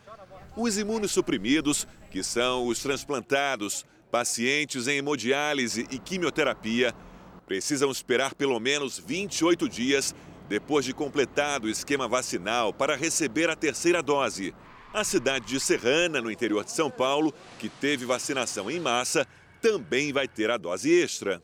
Os 0.56 0.78
imunossuprimidos, 0.78 1.88
que 2.12 2.22
são 2.22 2.68
os 2.68 2.80
transplantados, 2.80 3.84
pacientes 4.12 4.88
em 4.88 4.98
hemodiálise 4.98 5.88
e 5.90 5.98
quimioterapia, 5.98 6.94
precisam 7.48 7.90
esperar 7.90 8.36
pelo 8.36 8.60
menos 8.60 9.00
28 9.00 9.68
dias 9.68 10.14
depois 10.48 10.86
de 10.86 10.94
completado 10.94 11.68
o 11.68 11.70
esquema 11.70 12.08
vacinal 12.08 12.74
para 12.74 12.96
receber 12.96 13.50
a 13.50 13.56
terceira 13.56 14.02
dose. 14.02 14.54
A 14.94 15.04
cidade 15.04 15.46
de 15.46 15.60
Serrana, 15.60 16.22
no 16.22 16.30
interior 16.30 16.64
de 16.64 16.72
São 16.72 16.90
Paulo, 16.90 17.34
que 17.58 17.68
teve 17.68 18.06
vacinação 18.06 18.70
em 18.70 18.80
massa, 18.80 19.28
também 19.62 20.14
vai 20.14 20.28
ter 20.28 20.52
a 20.52 20.58
dose 20.58 20.92
extra. 20.92 21.42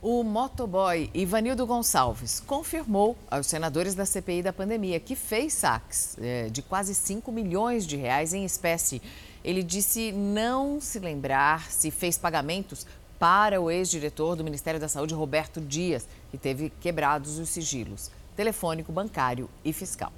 O 0.00 0.22
motoboy 0.22 1.10
Ivanildo 1.12 1.66
Gonçalves 1.66 2.38
confirmou 2.38 3.16
aos 3.30 3.46
senadores 3.46 3.94
da 3.94 4.06
CPI 4.06 4.42
da 4.42 4.52
pandemia 4.52 5.00
que 5.00 5.16
fez 5.16 5.54
saques 5.54 6.16
é, 6.20 6.48
de 6.48 6.62
quase 6.62 6.94
5 6.94 7.32
milhões 7.32 7.86
de 7.86 7.96
reais 7.96 8.32
em 8.32 8.44
espécie. 8.44 9.02
Ele 9.42 9.62
disse 9.62 10.12
não 10.12 10.80
se 10.80 10.98
lembrar 10.98 11.70
se 11.70 11.90
fez 11.90 12.18
pagamentos 12.18 12.86
para 13.18 13.60
o 13.60 13.70
ex-diretor 13.70 14.36
do 14.36 14.44
Ministério 14.44 14.80
da 14.80 14.88
Saúde, 14.88 15.14
Roberto 15.14 15.60
Dias, 15.60 16.06
que 16.30 16.38
teve 16.38 16.70
quebrados 16.80 17.38
os 17.38 17.48
sigilos 17.48 18.10
telefônico, 18.36 18.92
bancário 18.92 19.48
e 19.64 19.72
fiscal. 19.72 20.12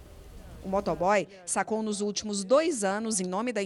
O 0.65 0.69
motoboy 0.69 1.27
sacou 1.47 1.83
nos 1.83 2.01
últimos 2.01 2.43
dois 2.43 2.83
anos, 2.83 3.21
em 3.21 3.25
nome 3.25 3.53
da 3.53 3.61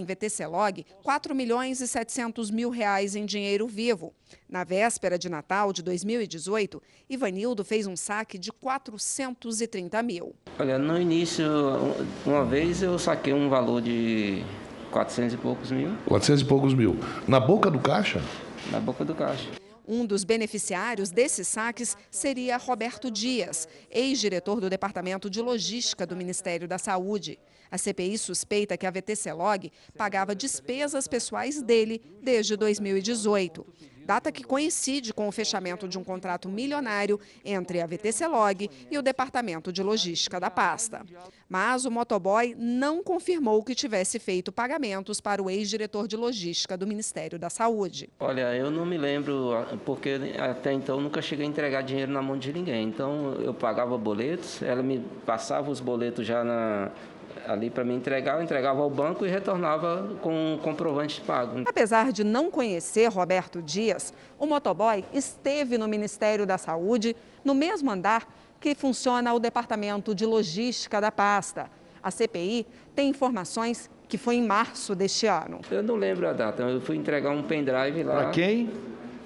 Log, 0.46 0.86
4 1.02 1.34
milhões 1.34 1.80
e 1.80 1.88
700 1.88 2.50
mil 2.50 2.68
reais 2.68 3.16
em 3.16 3.24
dinheiro 3.24 3.66
vivo. 3.66 4.12
Na 4.48 4.62
véspera 4.62 5.18
de 5.18 5.28
Natal 5.30 5.72
de 5.72 5.82
2018, 5.82 6.82
Ivanildo 7.08 7.64
fez 7.64 7.86
um 7.86 7.96
saque 7.96 8.36
de 8.36 8.52
430 8.52 10.02
mil. 10.02 10.34
Olha, 10.58 10.78
no 10.78 11.00
início, 11.00 11.46
uma 12.26 12.44
vez 12.44 12.82
eu 12.82 12.98
saquei 12.98 13.32
um 13.32 13.48
valor 13.48 13.80
de 13.80 14.44
400 14.90 15.32
e 15.32 15.36
poucos 15.38 15.70
mil. 15.72 15.96
400 16.06 16.42
e 16.42 16.44
poucos 16.44 16.74
mil. 16.74 16.98
Na 17.26 17.40
boca 17.40 17.70
do 17.70 17.78
caixa? 17.80 18.22
Na 18.70 18.80
boca 18.80 19.04
do 19.04 19.14
caixa. 19.14 19.50
Um 19.86 20.06
dos 20.06 20.22
beneficiários 20.22 21.10
desses 21.10 21.48
saques 21.48 21.96
seria 22.10 22.56
Roberto 22.56 23.10
Dias, 23.10 23.66
ex-diretor 23.90 24.60
do 24.60 24.70
Departamento 24.70 25.28
de 25.28 25.42
Logística 25.42 26.06
do 26.06 26.14
Ministério 26.14 26.68
da 26.68 26.78
Saúde. 26.78 27.38
A 27.70 27.76
CPI 27.76 28.16
suspeita 28.16 28.76
que 28.76 28.86
a 28.86 28.90
VTC-Log 28.90 29.72
pagava 29.96 30.34
despesas 30.34 31.08
pessoais 31.08 31.60
dele 31.62 32.00
desde 32.22 32.56
2018 32.56 33.66
data 34.04 34.32
que 34.32 34.44
coincide 34.44 35.12
com 35.12 35.28
o 35.28 35.32
fechamento 35.32 35.88
de 35.88 35.98
um 35.98 36.04
contrato 36.04 36.48
milionário 36.48 37.18
entre 37.44 37.80
a 37.80 37.86
VTC 37.86 38.26
Log 38.26 38.70
e 38.90 38.98
o 38.98 39.02
Departamento 39.02 39.72
de 39.72 39.82
Logística 39.82 40.38
da 40.38 40.50
pasta. 40.50 41.02
Mas 41.48 41.84
o 41.84 41.90
motoboy 41.90 42.54
não 42.58 43.02
confirmou 43.02 43.62
que 43.62 43.74
tivesse 43.74 44.18
feito 44.18 44.50
pagamentos 44.50 45.20
para 45.20 45.42
o 45.42 45.50
ex-diretor 45.50 46.08
de 46.08 46.16
logística 46.16 46.76
do 46.76 46.86
Ministério 46.86 47.38
da 47.38 47.50
Saúde. 47.50 48.08
Olha, 48.18 48.54
eu 48.54 48.70
não 48.70 48.86
me 48.86 48.96
lembro, 48.96 49.50
porque 49.84 50.18
até 50.38 50.72
então 50.72 51.00
nunca 51.00 51.20
cheguei 51.20 51.44
a 51.44 51.48
entregar 51.48 51.82
dinheiro 51.82 52.10
na 52.10 52.22
mão 52.22 52.38
de 52.38 52.52
ninguém. 52.52 52.88
Então 52.88 53.34
eu 53.34 53.52
pagava 53.52 53.98
boletos, 53.98 54.62
ela 54.62 54.82
me 54.82 55.00
passava 55.26 55.70
os 55.70 55.80
boletos 55.80 56.26
já 56.26 56.42
na, 56.42 56.90
ali 57.46 57.70
para 57.70 57.84
me 57.84 57.94
entregar, 57.94 58.36
eu 58.36 58.42
entregava 58.42 58.80
ao 58.80 58.90
banco 58.90 59.26
e 59.26 59.28
retornava 59.28 60.16
com 60.20 60.54
um 60.54 60.58
comprovante 60.58 61.20
pago. 61.20 61.62
Apesar 61.66 62.12
de 62.12 62.24
não 62.24 62.50
conhecer 62.50 63.08
Roberto 63.08 63.60
Dias, 63.62 64.12
o 64.38 64.46
motoboy 64.46 65.04
esteve 65.12 65.76
no 65.78 65.88
Ministério 65.88 66.46
da 66.46 66.58
Saúde, 66.58 67.16
no 67.44 67.54
mesmo 67.54 67.90
andar 67.90 68.26
que 68.60 68.74
funciona 68.74 69.34
o 69.34 69.40
Departamento 69.40 70.14
de 70.14 70.24
Logística 70.24 71.00
da 71.00 71.10
pasta. 71.10 71.68
A 72.02 72.10
CPI 72.10 72.66
tem 72.94 73.08
informações 73.08 73.90
que 74.08 74.18
foi 74.18 74.36
em 74.36 74.46
março 74.46 74.94
deste 74.94 75.26
ano. 75.26 75.60
Eu 75.70 75.82
não 75.82 75.96
lembro 75.96 76.28
a 76.28 76.32
data, 76.32 76.62
eu 76.62 76.80
fui 76.80 76.96
entregar 76.96 77.30
um 77.30 77.42
pendrive 77.42 78.02
lá. 78.02 78.14
Para 78.14 78.30
quem? 78.30 78.70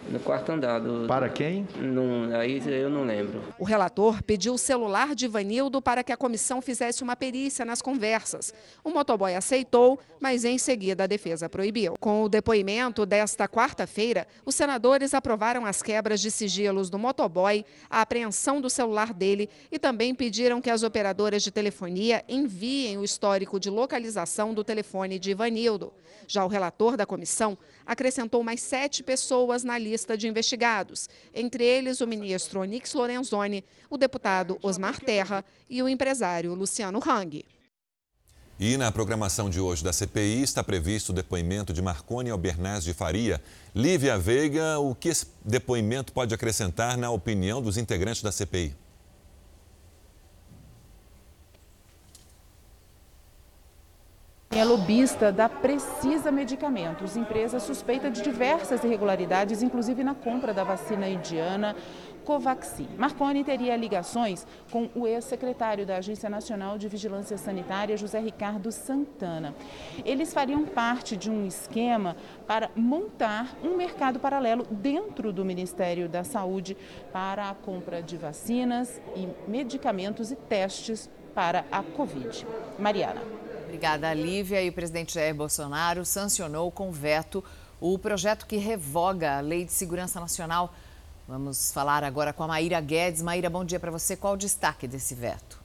No 0.09 0.21
quarto 0.21 0.53
andar. 0.53 0.81
Do, 0.81 1.07
para 1.09 1.29
quem? 1.29 1.67
No, 1.77 2.35
aí 2.37 2.63
eu 2.67 2.89
não 2.89 3.05
lembro. 3.05 3.43
O 3.59 3.65
relator 3.65 4.23
pediu 4.23 4.55
o 4.55 4.59
celular 4.59 5.15
de 5.15 5.25
Ivanildo 5.25 5.83
para 5.83 6.05
que 6.05 6.13
a 6.13 6.17
comissão 6.17 6.63
fizesse 6.63 7.03
uma 7.03 7.17
perícia 7.17 7.65
nas 7.65 7.83
conversas. 7.83 8.55
O 8.85 8.91
motoboy 8.91 9.35
aceitou, 9.35 9.99
mas 10.21 10.45
em 10.45 10.59
seguida 10.59 11.05
a 11.05 11.07
defesa 11.07 11.49
proibiu. 11.49 11.95
Com 11.99 12.23
o 12.23 12.29
depoimento 12.29 13.05
desta 13.05 13.49
quarta-feira, 13.49 14.29
os 14.45 14.55
senadores 14.55 15.13
aprovaram 15.13 15.67
as 15.67 15.83
quebras 15.83 16.21
de 16.21 16.31
sigilos 16.31 16.89
do 16.89 16.99
motoboy, 16.99 17.65
a 17.91 18.01
apreensão 18.01 18.61
do 18.61 18.71
celular 18.71 19.13
dele 19.13 19.51
e 19.73 19.79
também 19.79 20.15
pediram 20.15 20.61
que 20.61 20.71
as 20.71 20.85
operadoras 20.85 21.43
de 21.43 21.51
telefonia 21.51 22.25
enviem 22.29 22.97
o 22.97 23.05
histórico 23.05 23.59
de 23.59 23.71
localização 23.71 24.55
do 24.55 24.63
telefone 24.63 25.19
de 25.19 25.33
Ivanildo. 25.33 25.93
Já 26.29 26.45
o 26.45 26.49
relator 26.49 26.97
da 26.97 27.07
comissão 27.07 27.59
acrescentou 27.85 28.43
mais 28.43 28.61
sete 28.61 29.03
pessoas 29.03 29.63
na 29.63 29.79
lista 29.79 29.96
de 30.17 30.29
investigados, 30.29 31.09
entre 31.33 31.65
eles 31.65 32.01
o 32.01 32.07
ministro 32.07 32.61
Onix 32.61 32.93
Lorenzoni, 32.93 33.65
o 33.89 33.97
deputado 33.97 34.59
Osmar 34.63 35.01
Terra 35.01 35.45
e 35.71 35.83
o 35.83 35.89
empresário 35.89 36.55
Luciano 36.55 36.99
Hang. 36.99 37.45
E 38.59 38.77
na 38.79 38.91
programação 38.91 39.51
de 39.51 39.61
hoje 39.61 39.85
da 39.85 39.93
CPI 39.93 40.43
está 40.43 40.65
previsto 40.65 41.11
o 41.11 41.15
depoimento 41.15 41.75
de 41.75 41.83
Marconi 41.83 42.31
Albernaz 42.31 42.85
de 42.85 42.95
Faria. 42.95 43.41
Lívia 43.75 44.19
Veiga, 44.19 44.79
o 44.79 44.95
que 44.95 45.11
esse 45.11 45.27
depoimento 45.45 46.11
pode 46.11 46.35
acrescentar 46.35 46.97
na 46.97 47.11
opinião 47.11 47.61
dos 47.61 47.77
integrantes 47.77 48.23
da 48.23 48.33
CPI? 48.33 48.75
É 54.57 54.65
lobista 54.65 55.31
da 55.31 55.51
Precisa 55.51 56.33
Medicamentos, 56.33 57.15
empresa 57.15 57.61
suspeita 57.61 58.11
de 58.11 58.23
diversas 58.23 58.83
irregularidades, 58.83 59.63
inclusive 59.63 60.03
na 60.03 60.15
compra 60.15 60.55
da 60.55 60.65
vacina 60.65 61.07
indiana 61.07 61.77
Covaxin. 62.25 62.89
Marconi 62.97 63.45
teria 63.45 63.77
ligações 63.77 64.47
com 64.73 64.89
o 64.95 65.07
ex-secretário 65.07 65.85
da 65.85 65.99
Agência 65.99 66.31
Nacional 66.31 66.79
de 66.79 66.89
Vigilância 66.89 67.37
Sanitária, 67.37 67.99
José 67.99 68.19
Ricardo 68.19 68.73
Santana. 68.73 69.55
Eles 70.07 70.33
fariam 70.33 70.65
parte 70.65 71.19
de 71.19 71.31
um 71.31 71.47
esquema 71.47 72.17
para 72.47 72.71
montar 72.75 73.55
um 73.63 73.77
mercado 73.77 74.19
paralelo 74.19 74.67
dentro 74.71 75.35
do 75.35 75.45
Ministério 75.45 76.09
da 76.09 76.25
Saúde 76.25 76.75
para 77.13 77.51
a 77.51 77.55
compra 77.55 78.03
de 78.03 78.17
vacinas 78.17 79.03
e 79.15 79.29
medicamentos 79.47 80.31
e 80.31 80.37
testes 80.37 81.11
para 81.35 81.67
a 81.71 81.83
Covid. 81.83 82.47
Mariana. 82.79 83.46
Obrigada, 83.67 84.15
Lívia. 84.15 84.63
E 84.63 84.69
o 84.69 84.73
presidente 84.73 85.15
Jair 85.15 85.35
Bolsonaro 85.35 86.05
sancionou 86.05 86.71
com 86.71 86.93
veto 86.93 87.43
o 87.81 87.99
projeto 87.99 88.47
que 88.47 88.57
revoga 88.57 89.39
a 89.39 89.41
Lei 89.41 89.65
de 89.65 89.73
Segurança 89.73 90.21
Nacional. 90.21 90.73
Vamos 91.27 91.73
falar 91.73 92.05
agora 92.05 92.33
com 92.33 92.45
a 92.45 92.47
Maíra 92.47 92.81
Guedes. 92.81 93.23
Maíra, 93.23 93.51
bom 93.51 93.65
dia 93.65 93.81
para 93.81 93.91
você. 93.91 94.17
Qual 94.17 94.35
o 94.35 94.37
destaque 94.37 94.87
desse 94.87 95.17
veto? 95.17 95.56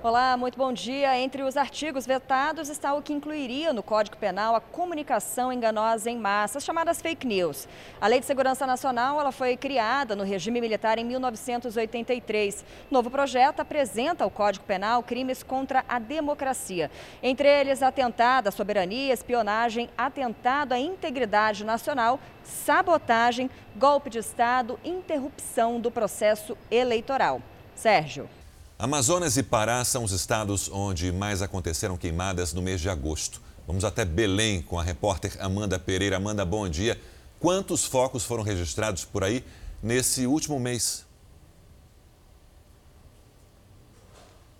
Olá, 0.00 0.36
muito 0.36 0.56
bom 0.56 0.72
dia. 0.72 1.18
Entre 1.18 1.42
os 1.42 1.56
artigos 1.56 2.06
vetados 2.06 2.68
está 2.68 2.94
o 2.94 3.02
que 3.02 3.12
incluiria 3.12 3.72
no 3.72 3.82
Código 3.82 4.16
Penal 4.16 4.54
a 4.54 4.60
comunicação 4.60 5.52
enganosa 5.52 6.08
em 6.08 6.16
massa, 6.16 6.60
chamadas 6.60 7.02
fake 7.02 7.26
news. 7.26 7.66
A 8.00 8.06
Lei 8.06 8.20
de 8.20 8.26
Segurança 8.26 8.64
Nacional 8.64 9.20
ela 9.20 9.32
foi 9.32 9.56
criada 9.56 10.14
no 10.14 10.22
regime 10.22 10.60
militar 10.60 10.98
em 10.98 11.04
1983. 11.04 12.64
O 12.88 12.94
novo 12.94 13.10
projeto 13.10 13.58
apresenta 13.58 14.22
ao 14.22 14.30
Código 14.30 14.64
Penal 14.66 15.02
crimes 15.02 15.42
contra 15.42 15.84
a 15.88 15.98
democracia, 15.98 16.92
entre 17.20 17.48
eles 17.48 17.82
atentado 17.82 18.46
à 18.46 18.52
soberania, 18.52 19.12
espionagem, 19.12 19.90
atentado 19.98 20.74
à 20.74 20.78
integridade 20.78 21.64
nacional, 21.64 22.20
sabotagem, 22.44 23.50
golpe 23.74 24.10
de 24.10 24.18
Estado, 24.18 24.78
interrupção 24.84 25.80
do 25.80 25.90
processo 25.90 26.56
eleitoral. 26.70 27.42
Sérgio. 27.74 28.37
Amazonas 28.80 29.36
e 29.36 29.42
Pará 29.42 29.84
são 29.84 30.04
os 30.04 30.12
estados 30.12 30.70
onde 30.72 31.10
mais 31.10 31.42
aconteceram 31.42 31.96
queimadas 31.96 32.52
no 32.52 32.62
mês 32.62 32.80
de 32.80 32.88
agosto. 32.88 33.42
Vamos 33.66 33.84
até 33.84 34.04
Belém 34.04 34.62
com 34.62 34.78
a 34.78 34.84
repórter 34.84 35.36
Amanda 35.40 35.80
Pereira. 35.80 36.16
Amanda, 36.16 36.44
bom 36.44 36.68
dia. 36.68 36.96
Quantos 37.40 37.84
focos 37.84 38.24
foram 38.24 38.44
registrados 38.44 39.04
por 39.04 39.24
aí 39.24 39.44
nesse 39.82 40.28
último 40.28 40.60
mês? 40.60 41.04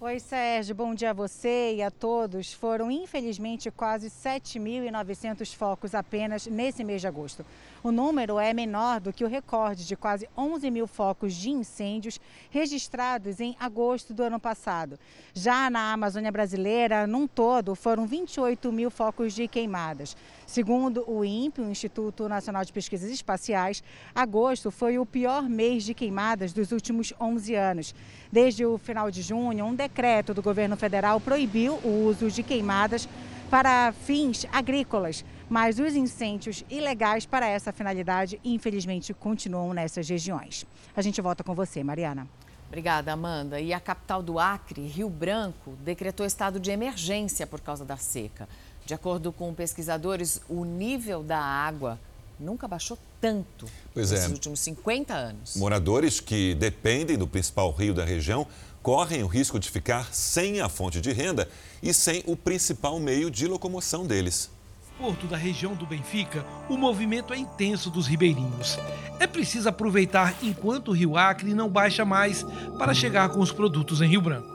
Oi, 0.01 0.21
Sérgio, 0.21 0.77
bom 0.77 0.95
dia 0.95 1.11
a 1.11 1.13
você 1.13 1.75
e 1.75 1.83
a 1.83 1.91
todos. 1.91 2.53
Foram, 2.53 2.89
infelizmente, 2.89 3.69
quase 3.69 4.09
7.900 4.09 5.53
focos 5.57 5.93
apenas 5.93 6.47
nesse 6.47 6.85
mês 6.85 7.01
de 7.01 7.09
agosto. 7.09 7.45
O 7.83 7.91
número 7.91 8.39
é 8.39 8.55
menor 8.55 9.01
do 9.01 9.13
que 9.13 9.25
o 9.25 9.29
recorde 9.29 9.85
de 9.85 9.97
quase 9.97 10.29
11 10.39 10.71
mil 10.71 10.87
focos 10.87 11.35
de 11.35 11.51
incêndios 11.51 12.21
registrados 12.49 13.41
em 13.41 13.57
agosto 13.59 14.15
do 14.15 14.23
ano 14.23 14.39
passado. 14.39 14.97
Já 15.35 15.69
na 15.69 15.93
Amazônia 15.93 16.31
brasileira, 16.31 17.05
num 17.05 17.27
todo, 17.27 17.75
foram 17.75 18.07
28 18.07 18.71
mil 18.71 18.93
focos 18.93 19.35
de 19.35 19.49
queimadas. 19.49 20.17
Segundo 20.47 21.05
o 21.11 21.25
INPE, 21.25 21.61
o 21.61 21.71
Instituto 21.71 22.29
Nacional 22.29 22.65
de 22.65 22.73
Pesquisas 22.73 23.11
Espaciais, 23.11 23.83
agosto 24.15 24.71
foi 24.71 24.97
o 24.97 25.05
pior 25.05 25.49
mês 25.49 25.83
de 25.83 25.93
queimadas 25.93 26.53
dos 26.53 26.71
últimos 26.71 27.13
11 27.21 27.55
anos. 27.57 27.95
Desde 28.31 28.65
o 28.67 28.77
final 28.77 29.11
de 29.11 29.23
junho, 29.23 29.65
um 29.65 29.75
decreto 29.75 30.35
do 30.35 30.43
governo 30.43 30.77
federal 30.77 31.19
proibiu 31.21 31.75
o 31.83 32.07
uso 32.07 32.31
de 32.31 32.43
queimadas 32.43 33.09
para 33.51 33.93
fins 33.93 34.47
agrícolas, 34.53 35.25
mas 35.49 35.79
os 35.79 35.95
incêndios 35.95 36.63
ilegais 36.69 37.25
para 37.25 37.49
essa 37.49 37.73
finalidade, 37.73 38.39
infelizmente, 38.45 39.15
continuam 39.15 39.73
nessas 39.73 40.07
regiões. 40.07 40.67
A 40.95 41.01
gente 41.01 41.21
volta 41.23 41.43
com 41.43 41.55
você, 41.55 41.83
Mariana. 41.83 42.29
Obrigada, 42.67 43.11
Amanda. 43.13 43.59
E 43.59 43.73
a 43.73 43.81
capital 43.81 44.23
do 44.23 44.39
Acre, 44.39 44.87
Rio 44.87 45.09
Branco, 45.09 45.73
decretou 45.83 46.27
estado 46.27 46.61
de 46.61 46.71
emergência 46.71 47.47
por 47.47 47.63
causa 47.63 47.83
da 47.83 47.97
seca. 47.97 48.47
De 48.85 48.93
acordo 48.93 49.33
com 49.33 49.55
pesquisadores, 49.55 50.43
o 50.51 50.67
nível 50.67 51.23
da 51.23 51.39
água 51.39 51.99
nunca 52.39 52.69
baixou 52.69 52.99
tanto 53.21 53.67
pois 53.93 54.11
nesses 54.11 54.27
é. 54.27 54.33
últimos 54.33 54.61
50 54.61 55.15
anos. 55.15 55.57
Moradores 55.57 56.21
que 56.21 56.55
dependem 56.55 57.17
do 57.17 57.27
principal 57.27 57.71
rio 57.71 57.95
da 57.95 58.05
região 58.05 58.47
correm 58.83 59.23
o 59.23 59.27
risco 59.27 59.59
de 59.59 59.71
ficar 59.71 60.15
sem 60.15 60.61
a 60.61 60.69
fonte 60.69 61.01
de 61.01 61.13
renda 61.13 61.49
e 61.83 61.93
sem 61.93 62.23
o 62.27 62.37
principal 62.37 62.99
meio 62.99 63.31
de 63.31 63.47
locomoção 63.47 64.07
deles. 64.07 64.51
Porto 64.99 65.27
da 65.27 65.37
região 65.37 65.75
do 65.75 65.87
Benfica, 65.87 66.45
o 66.69 66.77
movimento 66.77 67.33
é 67.33 67.39
intenso 67.39 67.89
dos 67.89 68.07
ribeirinhos. 68.07 68.79
É 69.21 69.27
preciso 69.27 69.69
aproveitar 69.69 70.35
enquanto 70.43 70.89
o 70.89 70.93
Rio 70.93 71.17
Acre 71.17 71.55
não 71.55 71.69
baixa 71.69 72.05
mais 72.05 72.45
para 72.79 72.95
chegar 72.95 73.29
com 73.29 73.41
os 73.41 73.53
produtos 73.53 74.01
em 74.01 74.09
Rio 74.09 74.23
Branco. 74.23 74.49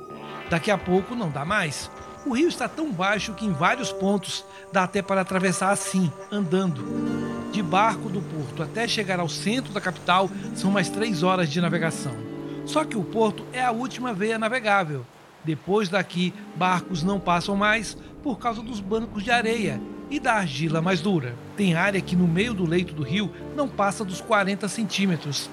Daqui 0.50 0.70
a 0.70 0.78
pouco 0.78 1.16
não 1.16 1.30
dá 1.30 1.46
mais. 1.46 1.90
O 2.26 2.34
rio 2.34 2.48
está 2.48 2.68
tão 2.68 2.92
baixo 2.92 3.34
que 3.34 3.46
em 3.46 3.52
vários 3.52 3.92
pontos 3.92 4.46
dá 4.72 4.84
até 4.84 5.02
para 5.02 5.22
atravessar 5.22 5.72
assim, 5.72 6.12
andando. 6.32 7.43
De 7.54 7.62
barco 7.62 8.10
do 8.10 8.20
porto 8.20 8.64
até 8.64 8.88
chegar 8.88 9.20
ao 9.20 9.30
centro 9.30 9.72
da 9.72 9.80
capital 9.80 10.28
são 10.56 10.72
mais 10.72 10.90
três 10.90 11.22
horas 11.22 11.48
de 11.48 11.62
navegação. 11.62 12.16
Só 12.66 12.84
que 12.84 12.98
o 12.98 13.04
porto 13.04 13.46
é 13.54 13.64
a 13.64 13.70
última 13.70 14.12
veia 14.12 14.40
navegável. 14.40 15.06
Depois 15.46 15.88
daqui, 15.88 16.34
barcos 16.56 17.04
não 17.04 17.20
passam 17.20 17.56
mais 17.56 17.96
por 18.24 18.40
causa 18.40 18.60
dos 18.60 18.80
bancos 18.80 19.24
de 19.24 19.30
areia 19.30 19.80
e 20.10 20.20
da 20.20 20.34
argila 20.34 20.82
mais 20.82 21.00
dura. 21.00 21.36
Tem 21.56 21.76
área 21.76 22.02
que 22.02 22.16
no 22.16 22.28
meio 22.28 22.56
do 22.56 22.68
leito 22.68 22.92
do 22.92 23.04
rio 23.04 23.32
não 23.56 23.70
passa 23.70 24.04
dos 24.04 24.20
40 24.20 24.68
centímetros. 24.68 25.48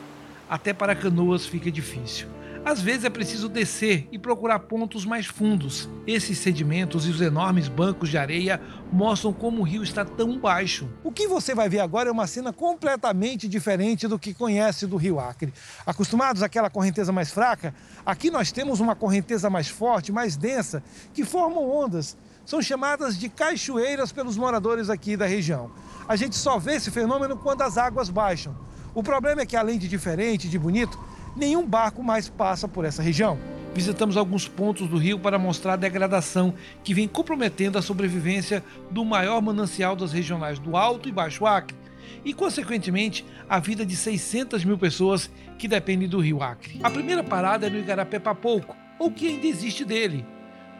Até 0.49 0.73
para 0.73 0.97
canoas 0.97 1.45
fica 1.45 1.71
difícil. 1.71 2.29
Às 2.63 2.81
vezes 2.83 3.05
é 3.05 3.11
preciso 3.11 3.49
descer 3.49 4.07
e 4.13 4.19
procurar 4.19 4.59
pontos 4.61 5.07
mais 5.07 5.25
fundos. 5.25 5.89
Esses 6.07 6.39
sedimentos 6.39 7.07
e 7.07 7.11
os 7.11 7.21
enormes 7.21 7.69
bancos 7.69 8.11
de 8.11 8.19
areia 8.19 8.61
mostram 8.93 9.33
como 9.33 9.61
o 9.61 9.65
rio 9.65 9.83
está 9.83 10.05
tão 10.05 10.39
baixo. 10.39 10.87
O 11.03 11.11
que 11.11 11.27
você 11.27 11.55
vai 11.55 11.71
ver 11.71 11.81
agora 11.81 12.11
é 12.11 12.13
uma 12.13 12.27
cena 12.27 12.53
completamente 12.53 13.49
diferente 13.49 14.07
do 14.07 14.19
que 14.19 14.35
conhece 14.35 14.87
do 14.87 14.99
rio 14.99 15.19
Acre. 15.19 15.55
Acostumados 15.87 16.43
àquela 16.43 16.69
correnteza 16.69 17.11
mais 17.11 17.33
fraca, 17.33 17.75
aqui 18.05 18.31
nós 18.31 18.53
temos 18.53 18.79
uma 18.79 18.95
correnteza 18.95 19.49
mais 19.49 19.69
forte, 19.69 20.13
mais 20.13 20.37
densa, 20.37 20.83
que 21.15 21.25
formam 21.25 21.67
ondas. 21.67 22.15
São 22.45 22.61
chamadas 22.61 23.19
de 23.19 23.31
cachoeiras 23.31 24.13
pelos 24.13 24.37
moradores 24.37 24.91
aqui 24.91 25.17
da 25.17 25.27
região. 25.27 25.71
A 26.07 26.15
gente 26.15 26.37
só 26.37 26.59
vê 26.59 26.75
esse 26.75 26.91
fenômeno 26.91 27.39
quando 27.39 27.63
as 27.63 27.79
águas 27.79 28.11
baixam. 28.11 28.55
O 28.95 29.03
problema 29.03 29.43
é 29.43 29.47
que, 29.47 29.57
além 29.57 29.79
de 29.79 29.89
diferente, 29.89 30.49
de 30.49 30.59
bonito, 30.59 30.99
nenhum 31.37 31.67
barco 31.67 32.03
mais 32.03 32.29
passa 32.29 32.67
por 32.67 32.85
essa 32.85 33.03
região. 33.03 33.39
Visitamos 33.75 34.17
alguns 34.17 34.49
pontos 34.49 34.89
do 34.89 34.97
rio 34.97 35.19
para 35.19 35.39
mostrar 35.39 35.75
a 35.75 35.77
degradação 35.77 36.53
que 36.83 36.93
vem 36.93 37.07
comprometendo 37.07 37.79
a 37.79 37.83
sobrevivência 37.83 38.65
do 38.91 39.05
maior 39.05 39.41
manancial 39.41 39.95
das 39.95 40.13
regionais 40.13 40.59
do 40.59 40.77
Alto 40.77 41.09
e 41.09 41.13
Baixo 41.13 41.47
Acre 41.47 41.77
e, 42.25 42.35
consequentemente, 42.35 43.25
a 43.49 43.61
vida 43.61 43.87
de 43.87 43.95
600 43.97 44.65
mil 44.65 44.77
pessoas 44.77 45.31
que 45.59 45.69
dependem 45.69 46.09
do 46.09 46.19
rio 46.19 46.43
Acre. 46.43 46.81
A 46.83 46.91
primeira 46.91 47.23
parada 47.23 47.67
é 47.67 47.71
no 47.71 47.79
Igarapé 47.79 48.19
Papouco, 48.19 48.77
ou 48.99 49.11
que 49.11 49.29
ainda 49.29 49.47
existe 49.47 49.85
dele. 49.85 50.27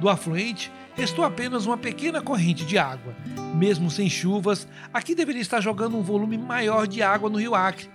Do 0.01 0.09
afluente, 0.09 0.73
restou 0.95 1.25
apenas 1.25 1.67
uma 1.67 1.77
pequena 1.77 2.21
corrente 2.21 2.65
de 2.65 2.77
água. 2.77 3.15
Mesmo 3.55 3.91
sem 3.91 4.09
chuvas, 4.09 4.67
aqui 4.93 5.15
deveria 5.15 5.43
estar 5.43 5.61
jogando 5.61 5.97
um 5.97 6.03
volume 6.03 6.37
maior 6.37 6.87
de 6.87 7.03
água 7.03 7.31
no 7.31 7.39
rio 7.39 7.55
Acre. 7.55 7.89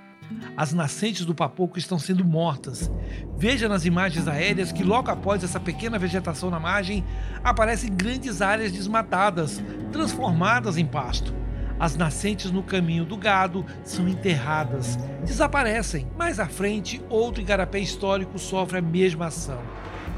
As 0.57 0.73
nascentes 0.73 1.25
do 1.25 1.35
Papoco 1.35 1.77
estão 1.77 1.99
sendo 1.99 2.23
mortas. 2.23 2.89
Veja 3.37 3.67
nas 3.67 3.85
imagens 3.85 4.27
aéreas 4.27 4.71
que 4.71 4.83
logo 4.83 5.11
após 5.11 5.43
essa 5.43 5.59
pequena 5.59 5.99
vegetação 5.99 6.49
na 6.49 6.59
margem, 6.59 7.03
aparecem 7.43 7.93
grandes 7.93 8.41
áreas 8.41 8.71
desmatadas, 8.71 9.61
transformadas 9.91 10.77
em 10.77 10.85
pasto. 10.85 11.33
As 11.77 11.97
nascentes 11.97 12.51
no 12.51 12.63
caminho 12.63 13.03
do 13.03 13.17
gado 13.17 13.65
são 13.83 14.07
enterradas, 14.07 14.97
desaparecem. 15.25 16.07
Mais 16.17 16.39
à 16.39 16.47
frente, 16.47 17.01
outro 17.09 17.41
igarapé 17.41 17.79
histórico 17.79 18.39
sofre 18.39 18.77
a 18.77 18.81
mesma 18.81 19.27
ação. 19.27 19.61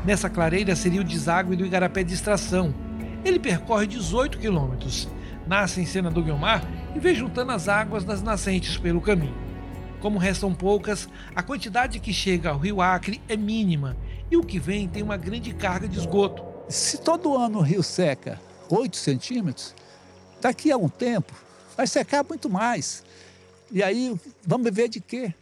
Nessa 0.06 0.30
clareira 0.30 0.76
seria 0.76 1.02
o 1.02 1.04
deságue 1.04 1.56
do 1.56 1.66
igarapé 1.66 2.04
de 2.04 2.14
extração. 2.14 2.74
Ele 3.26 3.40
percorre 3.40 3.88
18 3.88 4.38
quilômetros. 4.38 5.10
Nasce 5.48 5.82
em 5.82 5.86
Senador 5.86 6.24
Guilmar 6.24 6.62
e 6.96 7.00
vem 7.00 7.16
juntando 7.16 7.52
as 7.52 7.68
águas 7.68 8.04
das 8.04 8.22
nascentes 8.22 8.78
pelo 8.78 9.02
caminho. 9.02 9.47
Como 10.00 10.20
restam 10.20 10.54
poucas, 10.54 11.10
a 11.36 11.42
quantidade 11.42 12.00
que 12.00 12.14
chega 12.14 12.50
ao 12.50 12.58
rio 12.58 12.82
Acre 12.82 13.22
é 13.28 13.36
mínima 13.36 13.98
e 14.30 14.38
o 14.38 14.44
que 14.44 14.60
vem 14.60 14.88
tem 14.88 15.02
uma 15.02 15.18
grande 15.18 15.54
carga 15.54 15.88
de 15.88 15.98
esgoto. 15.98 16.44
Se 16.70 17.00
todo 17.00 17.36
ano 17.36 17.60
o 17.60 17.62
rio 17.62 17.82
seca 17.82 18.40
8 18.70 18.96
centímetros, 18.96 19.74
daqui 20.42 20.72
a 20.72 20.78
um 20.78 20.90
tempo 20.90 21.34
vai 21.76 21.88
secar 21.88 22.24
muito 22.24 22.50
mais. 22.50 23.04
E 23.72 23.82
aí, 23.82 24.16
vamos 24.46 24.66
beber 24.66 24.90
de 24.90 25.00
quê? 25.00 25.34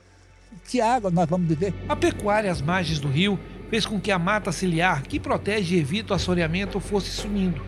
Que 0.68 0.82
água 0.82 1.12
nós 1.12 1.28
vamos 1.28 1.48
beber? 1.48 1.74
A 1.90 1.96
pecuária 1.96 2.52
às 2.52 2.62
margens 2.62 3.00
do 3.00 3.08
rio 3.08 3.40
fez 3.70 3.86
com 3.86 4.00
que 4.00 4.12
a 4.12 4.20
mata 4.20 4.52
ciliar, 4.52 5.04
que 5.04 5.20
protege 5.20 5.76
e 5.76 5.80
evita 5.80 6.14
o 6.14 6.16
assoreamento, 6.16 6.80
fosse 6.80 7.10
sumindo. 7.10 7.62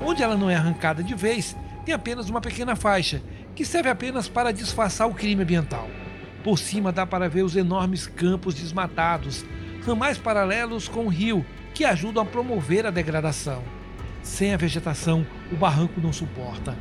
Onde 0.00 0.22
ela 0.22 0.36
não 0.36 0.50
é 0.50 0.56
arrancada 0.56 1.02
de 1.02 1.14
vez, 1.14 1.56
tem 1.84 1.94
apenas 1.94 2.28
uma 2.28 2.40
pequena 2.40 2.74
faixa, 2.74 3.22
que 3.54 3.64
serve 3.64 3.88
apenas 3.88 4.28
para 4.28 4.52
disfarçar 4.52 5.08
o 5.08 5.14
crime 5.14 5.42
ambiental. 5.42 5.88
Por 6.44 6.58
cima 6.58 6.92
dá 6.92 7.06
para 7.06 7.26
ver 7.26 7.42
os 7.42 7.56
enormes 7.56 8.06
campos 8.06 8.54
desmatados, 8.54 9.46
ramais 9.82 10.18
paralelos 10.18 10.86
com 10.86 11.06
o 11.06 11.08
rio, 11.08 11.44
que 11.72 11.86
ajudam 11.86 12.22
a 12.22 12.26
promover 12.26 12.84
a 12.84 12.90
degradação. 12.90 13.64
Sem 14.22 14.52
a 14.52 14.58
vegetação, 14.58 15.26
o 15.50 15.56
barranco 15.56 16.02
não 16.02 16.12
suporta. 16.12 16.76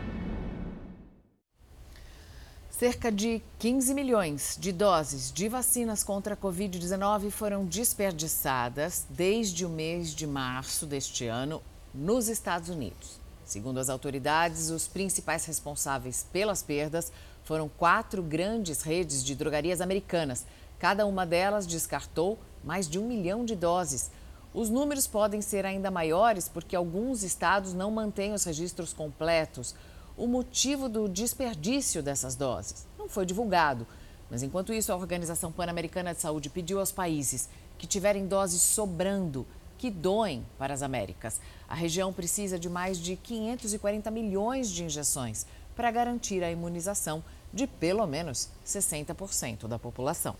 Cerca 2.69 3.09
de 3.09 3.41
15 3.59 3.93
milhões 3.93 4.57
de 4.59 4.73
doses 4.73 5.31
de 5.31 5.47
vacinas 5.47 6.03
contra 6.03 6.33
a 6.33 6.37
Covid-19 6.37 7.31
foram 7.31 7.63
desperdiçadas 7.63 9.07
desde 9.09 9.65
o 9.65 9.69
mês 9.69 10.13
de 10.13 10.27
março 10.27 10.85
deste 10.85 11.25
ano 11.27 11.61
nos 11.93 12.27
Estados 12.27 12.67
Unidos. 12.67 13.23
Segundo 13.45 13.77
as 13.77 13.89
autoridades, 13.89 14.69
os 14.69 14.87
principais 14.87 15.45
responsáveis 15.45 16.25
pelas 16.33 16.63
perdas 16.63 17.11
foram 17.43 17.69
quatro 17.69 18.23
grandes 18.23 18.81
redes 18.81 19.23
de 19.23 19.35
drogarias 19.35 19.81
americanas. 19.81 20.45
Cada 20.79 21.05
uma 21.05 21.25
delas 21.25 21.67
descartou 21.67 22.39
mais 22.63 22.87
de 22.87 22.97
um 22.97 23.07
milhão 23.07 23.43
de 23.45 23.55
doses. 23.55 24.09
Os 24.53 24.69
números 24.69 25.07
podem 25.07 25.41
ser 25.41 25.65
ainda 25.65 25.91
maiores 25.91 26.47
porque 26.47 26.75
alguns 26.75 27.23
estados 27.23 27.73
não 27.73 27.91
mantêm 27.91 28.33
os 28.33 28.43
registros 28.43 28.93
completos 28.93 29.75
o 30.15 30.27
motivo 30.27 30.87
do 30.87 31.09
desperdício 31.09 32.03
dessas 32.03 32.35
doses. 32.35 32.85
Não 32.97 33.09
foi 33.09 33.25
divulgado, 33.25 33.87
mas 34.29 34.43
enquanto 34.43 34.73
isso, 34.73 34.91
a 34.91 34.95
Organização 34.95 35.51
Pan-Americana 35.51 36.13
de 36.13 36.21
Saúde 36.21 36.49
pediu 36.49 36.79
aos 36.79 36.91
países 36.91 37.49
que 37.77 37.87
tiverem 37.87 38.27
doses 38.27 38.61
sobrando 38.61 39.45
que 39.77 39.89
doem 39.89 40.45
para 40.57 40.73
as 40.73 40.81
Américas. 40.81 41.41
A 41.67 41.75
região 41.75 42.13
precisa 42.13 42.57
de 42.57 42.69
mais 42.69 42.97
de 42.97 43.15
540 43.15 44.09
milhões 44.11 44.69
de 44.69 44.83
injeções 44.83 45.45
para 45.75 45.91
garantir 45.91 46.43
a 46.43 46.51
imunização 46.51 47.23
de 47.53 47.67
pelo 47.67 48.05
menos 48.07 48.49
60% 48.65 49.67
da 49.67 49.77
população. 49.77 50.35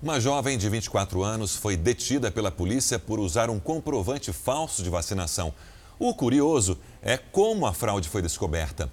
Uma 0.00 0.20
jovem 0.20 0.56
de 0.56 0.68
24 0.68 1.24
anos 1.24 1.56
foi 1.56 1.76
detida 1.76 2.30
pela 2.30 2.52
polícia 2.52 3.00
por 3.00 3.18
usar 3.18 3.50
um 3.50 3.58
comprovante 3.58 4.32
falso 4.32 4.82
de 4.82 4.88
vacinação. 4.88 5.52
O 5.98 6.14
curioso 6.14 6.78
é 7.02 7.16
como 7.16 7.66
a 7.66 7.72
fraude 7.72 8.08
foi 8.08 8.22
descoberta. 8.22 8.90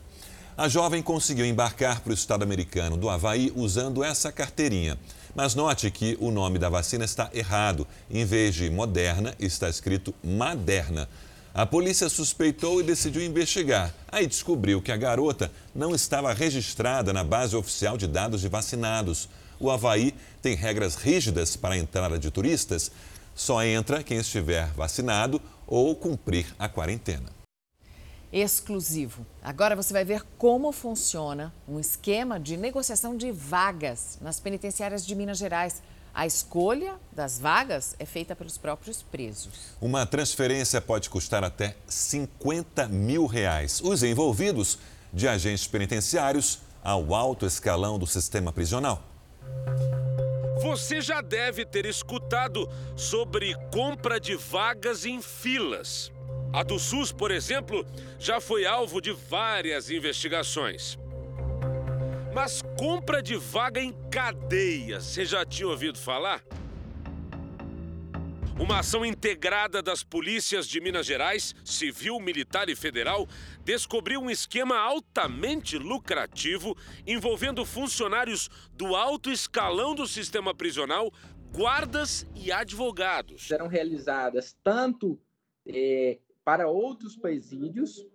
A 0.57 0.67
jovem 0.67 1.03
conseguiu 1.03 1.45
embarcar 1.45 1.99
para 1.99 2.11
o 2.11 2.13
estado 2.13 2.41
americano 2.41 2.97
do 2.97 3.09
Havaí 3.09 3.51
usando 3.55 4.03
essa 4.03 4.31
carteirinha. 4.31 4.97
Mas 5.35 5.53
note 5.53 5.91
que 5.91 6.17
o 6.19 6.31
nome 6.31 6.57
da 6.57 6.69
vacina 6.69 7.03
está 7.03 7.29
errado. 7.33 7.85
Em 8.09 8.23
vez 8.23 8.55
de 8.55 8.69
Moderna, 8.69 9.35
está 9.37 9.69
escrito 9.69 10.15
Maderna. 10.23 11.09
A 11.57 11.65
polícia 11.65 12.09
suspeitou 12.09 12.81
e 12.81 12.83
decidiu 12.83 13.21
investigar. 13.21 13.95
Aí 14.09 14.27
descobriu 14.27 14.81
que 14.81 14.91
a 14.91 14.97
garota 14.97 15.49
não 15.73 15.95
estava 15.95 16.33
registrada 16.33 17.13
na 17.13 17.23
base 17.23 17.55
oficial 17.55 17.97
de 17.97 18.07
dados 18.07 18.41
de 18.41 18.49
vacinados. 18.49 19.29
O 19.57 19.71
Havaí 19.71 20.13
tem 20.41 20.53
regras 20.53 20.95
rígidas 20.95 21.55
para 21.55 21.75
a 21.75 21.77
entrada 21.77 22.19
de 22.19 22.29
turistas. 22.29 22.91
Só 23.33 23.63
entra 23.63 24.03
quem 24.03 24.17
estiver 24.17 24.67
vacinado 24.73 25.41
ou 25.65 25.95
cumprir 25.95 26.53
a 26.59 26.67
quarentena. 26.67 27.29
Exclusivo. 28.33 29.25
Agora 29.41 29.77
você 29.77 29.93
vai 29.93 30.03
ver 30.03 30.23
como 30.37 30.73
funciona 30.73 31.53
um 31.65 31.79
esquema 31.79 32.37
de 32.37 32.57
negociação 32.57 33.15
de 33.15 33.31
vagas 33.31 34.17
nas 34.19 34.41
penitenciárias 34.41 35.07
de 35.07 35.15
Minas 35.15 35.37
Gerais. 35.37 35.81
A 36.15 36.25
escolha 36.25 36.95
das 37.11 37.37
vagas 37.37 37.93
é 37.99 38.05
feita 38.05 38.33
pelos 38.37 38.57
próprios 38.57 39.03
presos. 39.03 39.75
Uma 39.81 40.05
transferência 40.05 40.79
pode 40.79 41.09
custar 41.09 41.43
até 41.43 41.75
50 41.89 42.87
mil 42.87 43.25
reais. 43.25 43.81
Os 43.83 44.01
envolvidos, 44.01 44.79
de 45.11 45.27
agentes 45.27 45.67
penitenciários 45.67 46.59
ao 46.81 47.13
alto 47.13 47.45
escalão 47.45 47.99
do 47.99 48.07
sistema 48.07 48.53
prisional. 48.53 49.03
Você 50.61 51.01
já 51.01 51.19
deve 51.19 51.65
ter 51.65 51.85
escutado 51.85 52.69
sobre 52.95 53.53
compra 53.69 54.17
de 54.17 54.35
vagas 54.35 55.05
em 55.05 55.21
filas. 55.21 56.13
A 56.53 56.63
do 56.63 56.79
SUS, 56.79 57.11
por 57.11 57.29
exemplo, 57.29 57.85
já 58.17 58.39
foi 58.39 58.65
alvo 58.65 59.01
de 59.01 59.11
várias 59.11 59.89
investigações. 59.89 60.97
Mas 62.35 62.61
compra 62.77 63.23
de 63.23 63.37
vaga 63.37 63.79
em 63.79 63.93
cadeia, 64.11 64.99
você 64.99 65.23
já 65.23 65.45
tinha 65.45 65.69
ouvido 65.69 65.97
falar? 65.97 66.43
Uma 68.59 68.79
ação 68.79 69.05
integrada 69.05 69.81
das 69.81 70.03
polícias 70.03 70.67
de 70.67 70.81
Minas 70.81 71.05
Gerais, 71.05 71.55
civil, 71.63 72.19
militar 72.19 72.67
e 72.67 72.75
federal, 72.75 73.25
descobriu 73.63 74.19
um 74.19 74.29
esquema 74.29 74.77
altamente 74.77 75.77
lucrativo 75.77 76.75
envolvendo 77.07 77.63
funcionários 77.63 78.49
do 78.73 78.97
alto 78.97 79.31
escalão 79.31 79.95
do 79.95 80.05
sistema 80.05 80.53
prisional, 80.53 81.13
guardas 81.53 82.27
e 82.35 82.51
advogados. 82.51 83.49
Eram 83.49 83.67
realizadas 83.67 84.57
tanto 84.61 85.17
é, 85.65 86.19
para 86.43 86.67
outros 86.67 87.15
presídios, 87.15 88.05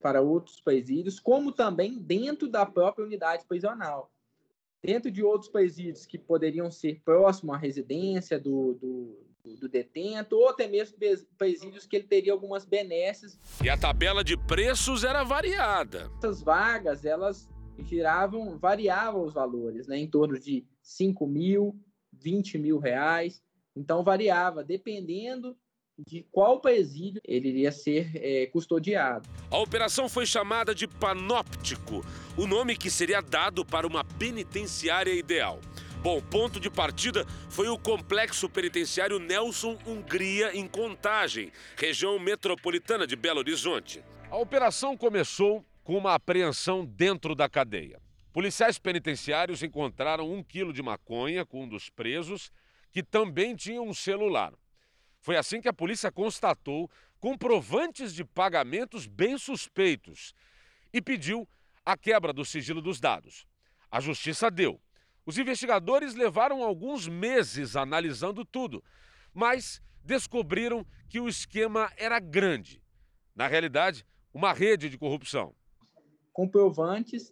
para 0.00 0.20
outros 0.22 0.60
presídios, 0.60 1.18
como 1.18 1.52
também 1.52 1.98
dentro 1.98 2.48
da 2.48 2.64
própria 2.64 3.04
unidade 3.04 3.44
prisional. 3.46 4.10
Dentro 4.82 5.10
de 5.10 5.22
outros 5.22 5.50
presídios 5.50 6.06
que 6.06 6.16
poderiam 6.16 6.70
ser 6.70 7.00
próximo 7.04 7.52
à 7.52 7.56
residência 7.56 8.38
do, 8.38 8.74
do, 8.74 9.56
do 9.56 9.68
detento, 9.68 10.36
ou 10.36 10.48
até 10.48 10.68
mesmo 10.68 10.96
presídios 11.36 11.84
que 11.84 11.96
ele 11.96 12.06
teria 12.06 12.32
algumas 12.32 12.64
benesses. 12.64 13.38
E 13.62 13.68
a 13.68 13.76
tabela 13.76 14.22
de 14.22 14.36
preços 14.36 15.02
era 15.02 15.24
variada. 15.24 16.10
Essas 16.18 16.42
vagas, 16.42 17.04
elas 17.04 17.48
giravam, 17.84 18.56
variavam 18.58 19.24
os 19.24 19.32
valores, 19.32 19.86
né, 19.86 19.98
em 19.98 20.08
torno 20.08 20.38
de 20.38 20.66
5 20.82 21.26
mil, 21.26 21.76
20 22.12 22.58
mil 22.58 22.78
reais. 22.78 23.42
Então, 23.74 24.02
variava, 24.02 24.64
dependendo 24.64 25.56
de 25.98 26.24
qual 26.30 26.60
presídio 26.60 27.20
ele 27.24 27.48
iria 27.48 27.72
ser 27.72 28.10
é, 28.14 28.46
custodiado. 28.46 29.28
A 29.50 29.58
operação 29.58 30.08
foi 30.08 30.26
chamada 30.26 30.74
de 30.74 30.86
Panóptico, 30.86 32.04
o 32.36 32.46
nome 32.46 32.76
que 32.76 32.90
seria 32.90 33.20
dado 33.20 33.64
para 33.64 33.86
uma 33.86 34.04
penitenciária 34.04 35.12
ideal. 35.12 35.60
Bom, 36.00 36.20
ponto 36.20 36.60
de 36.60 36.70
partida 36.70 37.26
foi 37.50 37.68
o 37.68 37.76
complexo 37.76 38.48
penitenciário 38.48 39.18
Nelson 39.18 39.76
Hungria, 39.84 40.56
em 40.56 40.68
Contagem, 40.68 41.50
região 41.76 42.18
metropolitana 42.20 43.04
de 43.04 43.16
Belo 43.16 43.40
Horizonte. 43.40 44.02
A 44.30 44.36
operação 44.36 44.96
começou 44.96 45.64
com 45.82 45.96
uma 45.96 46.14
apreensão 46.14 46.84
dentro 46.84 47.34
da 47.34 47.48
cadeia. 47.48 48.00
Policiais 48.32 48.78
penitenciários 48.78 49.64
encontraram 49.64 50.30
um 50.30 50.44
quilo 50.44 50.72
de 50.72 50.82
maconha 50.82 51.44
com 51.44 51.64
um 51.64 51.68
dos 51.68 51.90
presos, 51.90 52.52
que 52.92 53.02
também 53.02 53.56
tinha 53.56 53.82
um 53.82 53.92
celular. 53.92 54.52
Foi 55.28 55.36
assim 55.36 55.60
que 55.60 55.68
a 55.68 55.74
polícia 55.74 56.10
constatou 56.10 56.90
comprovantes 57.20 58.14
de 58.14 58.24
pagamentos 58.24 59.06
bem 59.06 59.36
suspeitos 59.36 60.34
e 60.90 61.02
pediu 61.02 61.46
a 61.84 61.98
quebra 61.98 62.32
do 62.32 62.46
sigilo 62.46 62.80
dos 62.80 62.98
dados. 62.98 63.46
A 63.90 64.00
justiça 64.00 64.50
deu. 64.50 64.80
Os 65.26 65.36
investigadores 65.36 66.14
levaram 66.14 66.62
alguns 66.62 67.06
meses 67.06 67.76
analisando 67.76 68.42
tudo, 68.42 68.82
mas 69.34 69.82
descobriram 70.02 70.82
que 71.10 71.20
o 71.20 71.28
esquema 71.28 71.92
era 71.98 72.18
grande. 72.18 72.82
Na 73.36 73.46
realidade, 73.46 74.06
uma 74.32 74.54
rede 74.54 74.88
de 74.88 74.96
corrupção. 74.96 75.54
Comprovantes 76.32 77.30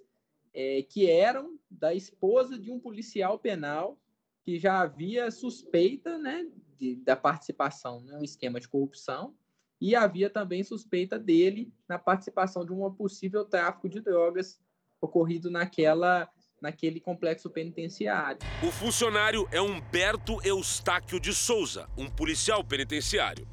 é, 0.52 0.82
que 0.82 1.10
eram 1.10 1.58
da 1.70 1.94
esposa 1.94 2.58
de 2.58 2.70
um 2.70 2.78
policial 2.78 3.38
penal 3.38 3.98
que 4.46 4.60
já 4.60 4.80
havia 4.80 5.28
suspeita 5.32 6.16
né, 6.18 6.46
de, 6.78 6.94
da 6.94 7.16
participação 7.16 8.00
no 8.00 8.22
esquema 8.22 8.60
de 8.60 8.68
corrupção 8.68 9.34
e 9.80 9.96
havia 9.96 10.30
também 10.30 10.62
suspeita 10.62 11.18
dele 11.18 11.74
na 11.88 11.98
participação 11.98 12.64
de 12.64 12.72
um 12.72 12.88
possível 12.92 13.44
tráfico 13.44 13.88
de 13.88 14.00
drogas 14.00 14.60
ocorrido 15.00 15.50
naquela 15.50 16.30
naquele 16.58 16.98
complexo 16.98 17.50
penitenciário. 17.50 18.38
O 18.66 18.72
funcionário 18.72 19.46
é 19.52 19.60
Humberto 19.60 20.38
Eustáquio 20.42 21.20
de 21.20 21.34
Souza, 21.34 21.86
um 21.98 22.08
policial 22.08 22.64
penitenciário. 22.64 23.46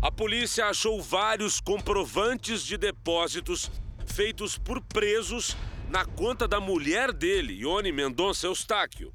A 0.00 0.10
polícia 0.10 0.64
achou 0.64 1.02
vários 1.02 1.60
comprovantes 1.60 2.64
de 2.64 2.78
depósitos 2.78 3.70
feitos 4.06 4.56
por 4.56 4.80
presos 4.82 5.54
na 5.90 6.06
conta 6.06 6.48
da 6.48 6.58
mulher 6.58 7.12
dele, 7.12 7.60
Ione 7.60 7.92
Mendonça 7.92 8.46
Eustáquio. 8.46 9.12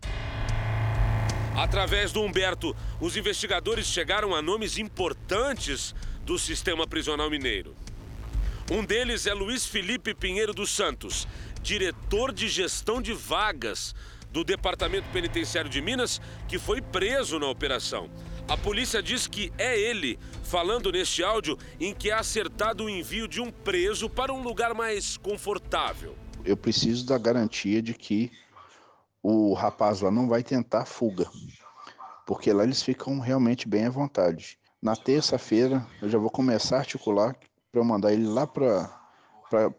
Através 1.56 2.12
do 2.12 2.22
Humberto, 2.22 2.76
os 3.00 3.18
investigadores 3.18 3.86
chegaram 3.86 4.34
a 4.34 4.42
nomes 4.42 4.78
importantes 4.78 5.94
do 6.26 6.40
sistema 6.40 6.88
prisional 6.88 7.30
mineiro. 7.30 7.76
Um 8.72 8.86
deles 8.86 9.28
é 9.28 9.34
Luiz 9.34 9.66
Felipe 9.66 10.14
Pinheiro 10.14 10.54
dos 10.54 10.70
Santos, 10.72 11.28
diretor 11.62 12.32
de 12.32 12.48
gestão 12.48 13.02
de 13.02 13.12
vagas 13.14 13.94
do 14.32 14.46
Departamento 14.46 15.10
Penitenciário 15.12 15.70
de 15.70 15.82
Minas, 15.82 16.22
que 16.48 16.58
foi 16.58 16.82
preso 16.82 17.38
na 17.38 17.48
operação. 17.48 18.10
A 18.48 18.56
polícia 18.56 19.04
diz 19.04 19.28
que 19.28 19.52
é 19.58 19.78
ele, 19.78 20.18
falando 20.44 20.92
neste 20.92 21.22
áudio 21.22 21.58
em 21.80 21.94
que 21.94 22.10
é 22.10 22.14
acertado 22.14 22.86
o 22.86 22.90
envio 22.90 23.28
de 23.28 23.42
um 23.42 23.52
preso 23.52 24.10
para 24.10 24.34
um 24.34 24.42
lugar 24.42 24.74
mais 24.74 25.18
confortável. 25.18 26.16
Eu 26.46 26.56
preciso 26.56 27.06
da 27.06 27.18
garantia 27.18 27.82
de 27.82 27.94
que 27.94 28.32
o 29.24 29.54
rapaz 29.54 30.02
lá 30.02 30.10
não 30.10 30.28
vai 30.28 30.44
tentar 30.44 30.86
fuga, 30.86 31.30
porque 32.26 32.52
lá 32.52 32.64
eles 32.64 32.82
ficam 32.82 33.20
realmente 33.20 33.68
bem 33.68 33.86
à 33.86 33.90
vontade. 33.90 34.58
Na 34.82 34.96
terça-feira 34.96 35.86
eu 36.02 36.10
já 36.10 36.18
vou 36.18 36.30
começar 36.30 36.78
a 36.78 36.80
articular 36.80 37.36
para 37.72 37.84
mandar 37.84 38.12
ele 38.12 38.28
lá 38.28 38.48
para 38.48 38.90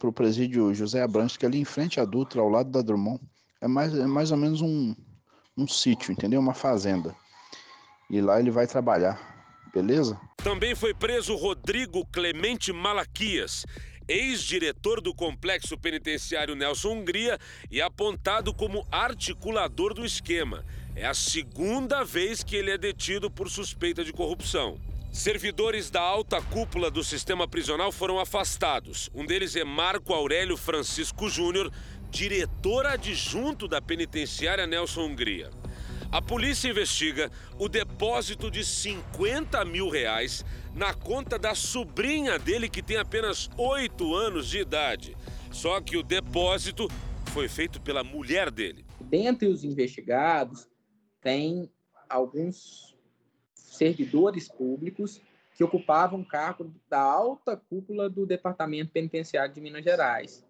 o 0.03 0.13
presídio 0.13 0.73
José 0.73 1.03
Abrantes, 1.03 1.37
que 1.37 1.45
é 1.45 1.49
ali 1.49 1.59
em 1.59 1.65
frente 1.65 2.01
à 2.01 2.05
Dutra, 2.05 2.41
ao 2.41 2.49
lado 2.49 2.71
da 2.71 2.83
Drummond. 2.83 3.21
É 3.61 3.69
mais, 3.69 3.95
é 3.95 4.07
mais 4.07 4.31
ou 4.31 4.37
menos 4.37 4.61
um, 4.61 4.95
um 5.57 5.67
sítio, 5.67 6.13
entendeu? 6.13 6.41
Uma 6.41 6.55
fazenda. 6.55 7.15
E 8.11 8.21
lá 8.21 8.39
ele 8.39 8.51
vai 8.51 8.67
trabalhar, 8.67 9.19
beleza? 9.73 10.21
Também 10.37 10.75
foi 10.75 10.93
preso 10.93 11.35
Rodrigo 11.37 12.05
Clemente 12.07 12.73
Malaquias, 12.73 13.65
ex-diretor 14.09 15.01
do 15.01 15.15
complexo 15.15 15.77
penitenciário 15.79 16.55
Nelson 16.55 16.93
Hungria 16.93 17.39
e 17.71 17.81
apontado 17.81 18.53
como 18.53 18.87
articulador 18.91 19.95
do 19.95 20.05
esquema. 20.05 20.65
É 20.95 21.07
a 21.07 21.15
segunda 21.15 22.05
vez 22.05 22.43
que 22.43 22.57
ele 22.57 22.71
é 22.71 22.79
detido 22.79 23.31
por 23.31 23.49
suspeita 23.49 24.05
de 24.05 24.13
corrupção. 24.13 24.79
Servidores 25.13 25.91
da 25.91 26.01
alta 26.01 26.41
cúpula 26.41 26.91
do 26.91 27.05
sistema 27.05 27.47
prisional 27.47 27.93
foram 27.93 28.19
afastados. 28.19 29.11
Um 29.15 29.27
deles 29.27 29.55
é 29.57 29.63
Marco 29.63 30.15
Aurélio 30.15 30.57
Francisco 30.57 31.29
Júnior, 31.29 31.71
diretor 32.11 32.87
adjunto 32.87 33.69
da 33.69 33.81
penitenciária 33.81 34.67
Nelson 34.67 35.07
Hungria. 35.07 35.51
A 36.13 36.21
polícia 36.21 36.69
investiga 36.69 37.31
o 37.59 37.71
depósito 37.71 38.51
de 38.51 38.63
50 38.63 39.65
mil 39.65 39.89
reais 39.89 40.45
na 40.75 40.93
conta 40.93 41.39
da 41.39 41.55
sobrinha 41.55 42.39
dele, 42.39 42.69
que 42.69 42.83
tem 42.83 42.99
apenas 42.99 43.49
8 43.57 44.15
anos 44.15 44.47
de 44.51 44.59
idade. 44.59 45.17
Só 45.51 45.81
que 45.81 45.97
o 45.97 46.03
depósito 46.03 46.87
foi 47.33 47.49
feito 47.49 47.81
pela 47.81 48.05
mulher 48.05 48.51
dele. 48.51 48.85
Dentre 49.01 49.49
os 49.49 49.65
investigados, 49.65 50.69
tem 51.23 51.73
alguns 52.11 52.95
servidores 53.55 54.51
públicos 54.51 55.19
que 55.57 55.65
ocupavam 55.65 56.23
cargo 56.23 56.71
da 56.91 57.01
alta 57.01 57.57
cúpula 57.57 58.11
do 58.11 58.27
Departamento 58.27 58.93
Penitenciário 58.93 59.55
de 59.55 59.63
Minas 59.63 59.83
Gerais. 59.83 60.45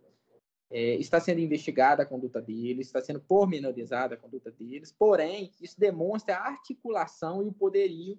É, 0.73 0.95
está 0.95 1.21
sendo 1.21 1.41
investigada 1.41 2.03
a 2.03 2.07
conduta 2.07 2.41
deles, 2.41 2.87
está 2.87 3.01
sendo 3.01 3.21
pormenorizada 3.21 4.15
a 4.15 4.19
conduta 4.19 4.51
deles, 4.51 4.91
porém, 4.91 5.53
isso 5.61 5.79
demonstra 5.79 6.37
a 6.37 6.49
articulação 6.49 7.43
e 7.43 7.49
o 7.49 7.53
poderio 7.53 8.19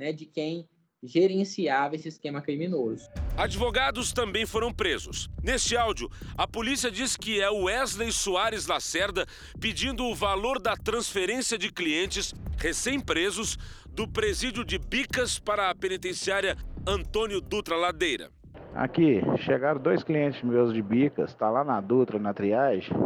né, 0.00 0.12
de 0.12 0.26
quem 0.26 0.68
gerenciava 1.02 1.96
esse 1.96 2.08
esquema 2.08 2.40
criminoso. 2.40 3.08
Advogados 3.36 4.12
também 4.12 4.46
foram 4.46 4.72
presos. 4.72 5.28
Neste 5.42 5.76
áudio, 5.76 6.08
a 6.36 6.46
polícia 6.46 6.90
diz 6.90 7.16
que 7.16 7.40
é 7.40 7.50
Wesley 7.50 8.12
Soares 8.12 8.66
Lacerda 8.66 9.26
pedindo 9.60 10.04
o 10.04 10.14
valor 10.14 10.60
da 10.60 10.76
transferência 10.76 11.58
de 11.58 11.72
clientes 11.72 12.32
recém-presos 12.56 13.58
do 13.88 14.06
presídio 14.06 14.64
de 14.64 14.78
Bicas 14.78 15.38
para 15.38 15.70
a 15.70 15.74
penitenciária 15.74 16.56
Antônio 16.86 17.40
Dutra 17.40 17.76
Ladeira. 17.76 18.30
Aqui, 18.74 19.20
chegaram 19.36 19.78
dois 19.78 20.02
clientes 20.02 20.42
meus 20.42 20.72
de 20.72 20.80
Bicas, 20.80 21.34
tá 21.34 21.50
lá 21.50 21.62
na 21.62 21.78
Dutra, 21.80 22.18
na 22.18 22.32
triagem, 22.32 22.96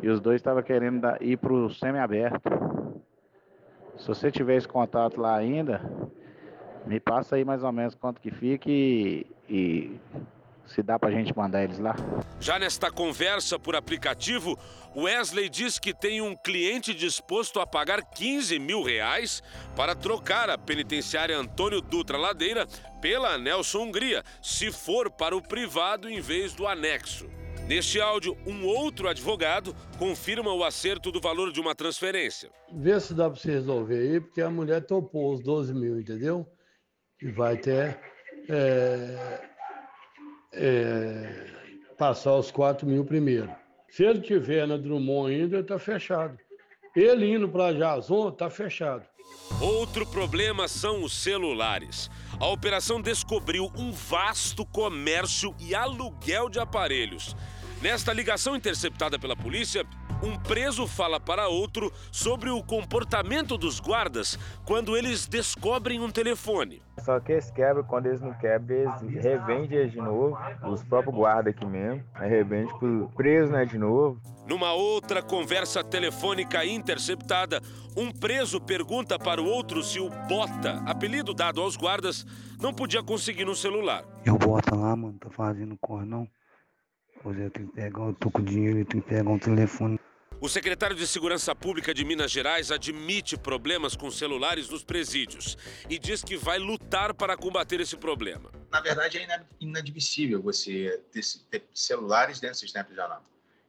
e 0.00 0.08
os 0.08 0.20
dois 0.20 0.36
estavam 0.36 0.62
querendo 0.62 1.06
ir 1.22 1.38
para 1.38 1.52
o 1.52 1.70
semi-aberto. 1.70 2.50
Se 3.96 4.06
você 4.06 4.30
tiver 4.30 4.56
esse 4.56 4.68
contato 4.68 5.18
lá 5.18 5.34
ainda, 5.34 5.80
me 6.86 7.00
passa 7.00 7.36
aí 7.36 7.44
mais 7.44 7.64
ou 7.64 7.72
menos 7.72 7.94
quanto 7.94 8.20
que 8.20 8.30
fica 8.30 8.70
e, 8.70 9.26
e 9.48 9.98
se 10.68 10.82
dá 10.82 10.98
pra 10.98 11.10
gente 11.10 11.36
mandar 11.36 11.64
eles 11.64 11.78
lá. 11.78 11.94
Já 12.40 12.58
nesta 12.58 12.90
conversa 12.90 13.58
por 13.58 13.74
aplicativo, 13.74 14.58
Wesley 14.96 15.48
diz 15.48 15.78
que 15.78 15.94
tem 15.94 16.20
um 16.20 16.36
cliente 16.36 16.94
disposto 16.94 17.60
a 17.60 17.66
pagar 17.66 18.02
15 18.02 18.58
mil 18.58 18.82
reais 18.82 19.42
para 19.74 19.94
trocar 19.94 20.50
a 20.50 20.58
penitenciária 20.58 21.36
Antônio 21.36 21.80
Dutra 21.80 22.16
Ladeira 22.16 22.66
pela 23.00 23.38
Nelson 23.38 23.84
Hungria, 23.84 24.22
se 24.42 24.70
for 24.70 25.10
para 25.10 25.36
o 25.36 25.42
privado 25.42 26.08
em 26.08 26.20
vez 26.20 26.52
do 26.52 26.66
anexo. 26.66 27.28
Neste 27.66 28.00
áudio, 28.00 28.36
um 28.46 28.64
outro 28.64 29.08
advogado 29.08 29.74
confirma 29.98 30.52
o 30.54 30.64
acerto 30.64 31.12
do 31.12 31.20
valor 31.20 31.52
de 31.52 31.60
uma 31.60 31.74
transferência. 31.74 32.50
Vê 32.72 32.98
se 32.98 33.12
dá 33.12 33.28
para 33.28 33.38
você 33.38 33.50
resolver 33.50 33.98
aí, 33.98 34.20
porque 34.20 34.40
a 34.40 34.48
mulher 34.48 34.86
topou 34.86 35.34
os 35.34 35.42
12 35.42 35.74
mil, 35.74 36.00
entendeu? 36.00 36.46
e 37.20 37.30
vai 37.30 37.56
ter 37.56 37.98
é, 38.48 39.40
é, 40.58 41.46
passar 41.96 42.34
os 42.36 42.50
4 42.50 42.86
mil 42.86 43.04
primeiro. 43.04 43.50
Se 43.88 44.04
ele 44.04 44.20
tiver 44.20 44.66
na 44.66 44.76
Drummond 44.76 45.32
ainda, 45.32 45.60
está 45.60 45.78
fechado. 45.78 46.36
Ele 46.94 47.32
indo 47.32 47.48
para 47.48 47.72
Jason, 47.72 48.28
está 48.28 48.50
fechado. 48.50 49.04
Outro 49.60 50.06
problema 50.06 50.68
são 50.68 51.02
os 51.02 51.12
celulares. 51.12 52.10
A 52.38 52.46
operação 52.46 53.00
descobriu 53.00 53.70
um 53.76 53.90
vasto 53.92 54.64
comércio 54.66 55.54
e 55.58 55.74
aluguel 55.74 56.48
de 56.48 56.58
aparelhos. 56.58 57.34
Nesta 57.80 58.12
ligação 58.12 58.56
interceptada 58.56 59.20
pela 59.20 59.36
polícia, 59.36 59.86
um 60.20 60.36
preso 60.36 60.84
fala 60.84 61.20
para 61.20 61.46
outro 61.46 61.92
sobre 62.10 62.50
o 62.50 62.60
comportamento 62.60 63.56
dos 63.56 63.78
guardas 63.78 64.36
quando 64.64 64.96
eles 64.96 65.28
descobrem 65.28 66.00
um 66.00 66.10
telefone. 66.10 66.82
Só 66.98 67.20
que 67.20 67.30
eles 67.30 67.52
quebram, 67.52 67.84
quando 67.84 68.06
eles 68.06 68.20
não 68.20 68.34
quebram, 68.34 68.76
eles 68.76 69.22
revendem 69.22 69.88
de 69.88 69.98
novo, 69.98 70.36
os 70.66 70.82
próprios 70.82 71.14
guardas 71.14 71.54
aqui 71.54 71.64
mesmo, 71.64 72.02
aí 72.14 72.28
revende 72.28 72.76
pro 72.80 73.08
preso, 73.14 73.52
né, 73.52 73.64
de 73.64 73.78
novo. 73.78 74.20
Numa 74.44 74.72
outra 74.72 75.22
conversa 75.22 75.84
telefônica 75.84 76.64
interceptada, 76.64 77.62
um 77.96 78.10
preso 78.10 78.60
pergunta 78.60 79.20
para 79.20 79.40
o 79.40 79.46
outro 79.46 79.84
se 79.84 80.00
o 80.00 80.10
Bota, 80.28 80.82
apelido 80.84 81.32
dado 81.32 81.60
aos 81.60 81.76
guardas, 81.76 82.26
não 82.60 82.74
podia 82.74 83.04
conseguir 83.04 83.44
no 83.44 83.54
celular. 83.54 84.02
Eu 84.24 84.36
Bota 84.36 84.74
lá, 84.74 84.96
mano, 84.96 85.16
tô 85.20 85.30
fazendo 85.30 85.78
corre 85.80 86.04
não. 86.04 86.26
Hoje 87.24 87.42
eu 87.42 87.50
tenho 87.50 87.68
que 87.68 87.74
pegar, 87.74 88.02
eu 88.04 88.14
tô 88.14 88.30
com 88.30 88.42
dinheiro, 88.42 88.78
eu 88.78 88.84
tenho 88.84 89.02
que 89.02 89.08
pegar 89.08 89.30
um 89.30 89.38
telefone. 89.38 89.98
O 90.40 90.48
secretário 90.48 90.94
de 90.94 91.04
Segurança 91.04 91.52
Pública 91.52 91.92
de 91.92 92.04
Minas 92.04 92.30
Gerais 92.30 92.70
admite 92.70 93.36
problemas 93.36 93.96
com 93.96 94.08
celulares 94.08 94.68
nos 94.68 94.84
presídios 94.84 95.58
e 95.90 95.98
diz 95.98 96.22
que 96.22 96.36
vai 96.36 96.60
lutar 96.60 97.12
para 97.12 97.36
combater 97.36 97.80
esse 97.80 97.96
problema. 97.96 98.52
Na 98.70 98.80
verdade, 98.80 99.18
é 99.18 99.44
inadmissível 99.58 100.40
você 100.40 101.02
ter 101.10 101.64
celulares 101.74 102.38
dentro 102.38 102.56
do 102.56 102.60
sistema 102.60 102.84
prisional. 102.84 103.24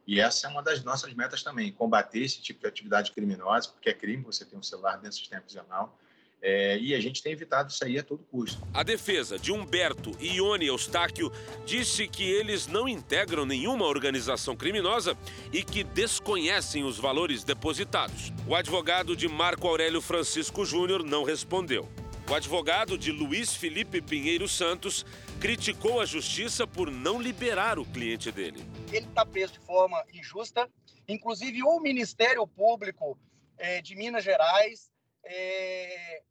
E 0.05 0.19
essa 0.19 0.47
é 0.47 0.49
uma 0.49 0.61
das 0.61 0.83
nossas 0.83 1.11
metas 1.15 1.41
também, 1.41 1.71
combater 1.71 2.19
esse 2.19 2.39
tipo 2.41 2.59
de 2.61 2.67
atividade 2.67 3.11
criminosa, 3.11 3.69
porque 3.69 3.89
é 3.89 3.93
crime 3.93 4.23
você 4.23 4.45
ter 4.45 4.55
um 4.55 4.63
celular 4.63 4.93
dentro 4.93 5.09
do 5.09 5.15
sistema 5.15 5.41
prisional. 5.41 5.97
É, 6.41 6.77
e 6.77 6.95
a 6.95 7.01
gente 7.01 7.21
tem 7.21 7.33
evitado 7.33 7.69
isso 7.69 7.83
aí 7.83 7.99
a 7.99 8.03
todo 8.03 8.23
custo. 8.23 8.65
A 8.73 8.81
defesa 8.81 9.37
de 9.37 9.51
Humberto 9.51 10.11
e 10.19 10.37
Ione 10.37 10.67
Eustáquio 10.67 11.31
disse 11.65 12.07
que 12.07 12.23
eles 12.23 12.65
não 12.65 12.87
integram 12.87 13.45
nenhuma 13.45 13.85
organização 13.85 14.55
criminosa 14.55 15.17
e 15.51 15.63
que 15.63 15.83
desconhecem 15.83 16.83
os 16.85 16.97
valores 16.97 17.43
depositados. 17.43 18.31
O 18.47 18.55
advogado 18.55 19.15
de 19.15 19.27
Marco 19.27 19.67
Aurélio 19.67 20.01
Francisco 20.01 20.65
Júnior 20.65 21.03
não 21.03 21.23
respondeu. 21.23 21.89
O 22.29 22.33
advogado 22.33 22.95
de 22.95 23.11
Luiz 23.11 23.55
Felipe 23.55 24.01
Pinheiro 24.01 24.47
Santos 24.47 25.03
criticou 25.41 25.99
a 25.99 26.05
justiça 26.05 26.67
por 26.67 26.91
não 26.91 27.19
liberar 27.19 27.79
o 27.79 27.85
cliente 27.85 28.31
dele. 28.31 28.63
Ele 28.91 29.07
está 29.07 29.25
preso 29.25 29.53
de 29.53 29.59
forma 29.59 30.01
injusta. 30.13 30.69
Inclusive, 31.07 31.63
o 31.63 31.79
Ministério 31.79 32.45
Público 32.45 33.17
é, 33.57 33.81
de 33.81 33.95
Minas 33.95 34.23
Gerais 34.23 34.91
é, 35.25 36.21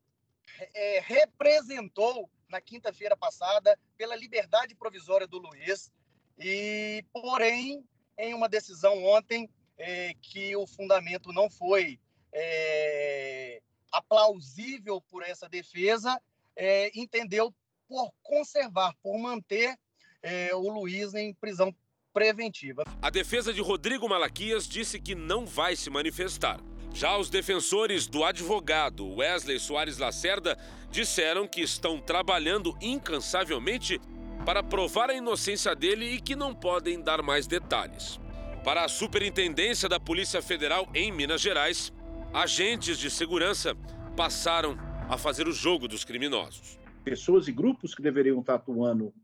é, 0.75 1.01
representou 1.01 2.31
na 2.49 2.61
quinta-feira 2.61 3.17
passada 3.17 3.79
pela 3.97 4.17
liberdade 4.17 4.75
provisória 4.75 5.27
do 5.27 5.39
Luiz. 5.39 5.91
E, 6.39 7.05
porém, 7.13 7.85
em 8.17 8.35
uma 8.35 8.49
decisão 8.49 9.05
ontem, 9.05 9.49
é, 9.77 10.15
que 10.21 10.57
o 10.57 10.67
fundamento 10.67 11.33
não 11.33 11.49
foi 11.51 12.01
é, 12.33 13.61
aplausível 13.93 15.01
por 15.01 15.23
essa 15.23 15.49
defesa, 15.49 16.21
é, 16.57 16.91
entendeu 16.99 17.55
por 17.89 18.13
conservar, 18.23 18.95
por 19.03 19.19
manter 19.19 19.79
é, 20.23 20.55
o 20.55 20.69
Luiz 20.71 21.15
em 21.15 21.33
prisão 21.35 21.75
preventiva. 22.13 22.85
A 23.01 23.11
defesa 23.11 23.53
de 23.53 23.61
Rodrigo 23.61 24.09
Malaquias 24.09 24.67
disse 24.67 24.99
que 24.99 25.15
não 25.15 25.47
vai 25.47 25.77
se 25.77 25.89
manifestar. 25.89 26.61
Já 26.99 27.17
os 27.17 27.31
defensores 27.31 28.09
do 28.09 28.25
advogado 28.25 29.09
Wesley 29.15 29.61
Soares 29.61 29.99
Lacerda 29.99 30.59
disseram 30.91 31.47
que 31.47 31.61
estão 31.61 32.01
trabalhando 32.01 32.77
incansavelmente 32.83 34.01
para 34.45 34.65
provar 34.65 35.09
a 35.09 35.15
inocência 35.15 35.77
dele 35.77 36.07
e 36.07 36.21
que 36.21 36.35
não 36.35 36.53
podem 36.53 37.01
dar 37.01 37.23
mais 37.23 37.47
detalhes. 37.47 38.19
Para 38.65 38.85
a 38.85 38.89
Superintendência 38.89 39.89
da 39.89 40.01
Polícia 40.01 40.43
Federal 40.43 40.89
em 40.93 41.13
Minas 41.13 41.41
Gerais, 41.41 41.93
agentes 42.35 42.99
de 42.99 43.09
segurança 43.13 43.77
passaram 44.17 44.77
a 45.09 45.17
fazer 45.17 45.47
o 45.47 45.53
jogo 45.53 45.87
dos 45.87 46.05
criminosos. 46.05 46.81
Pessoas 47.05 47.47
e 47.47 47.53
grupos 47.53 47.95
que 47.95 48.03
deveriam 48.03 48.41
estar 48.41 48.57
atuando 48.57 49.15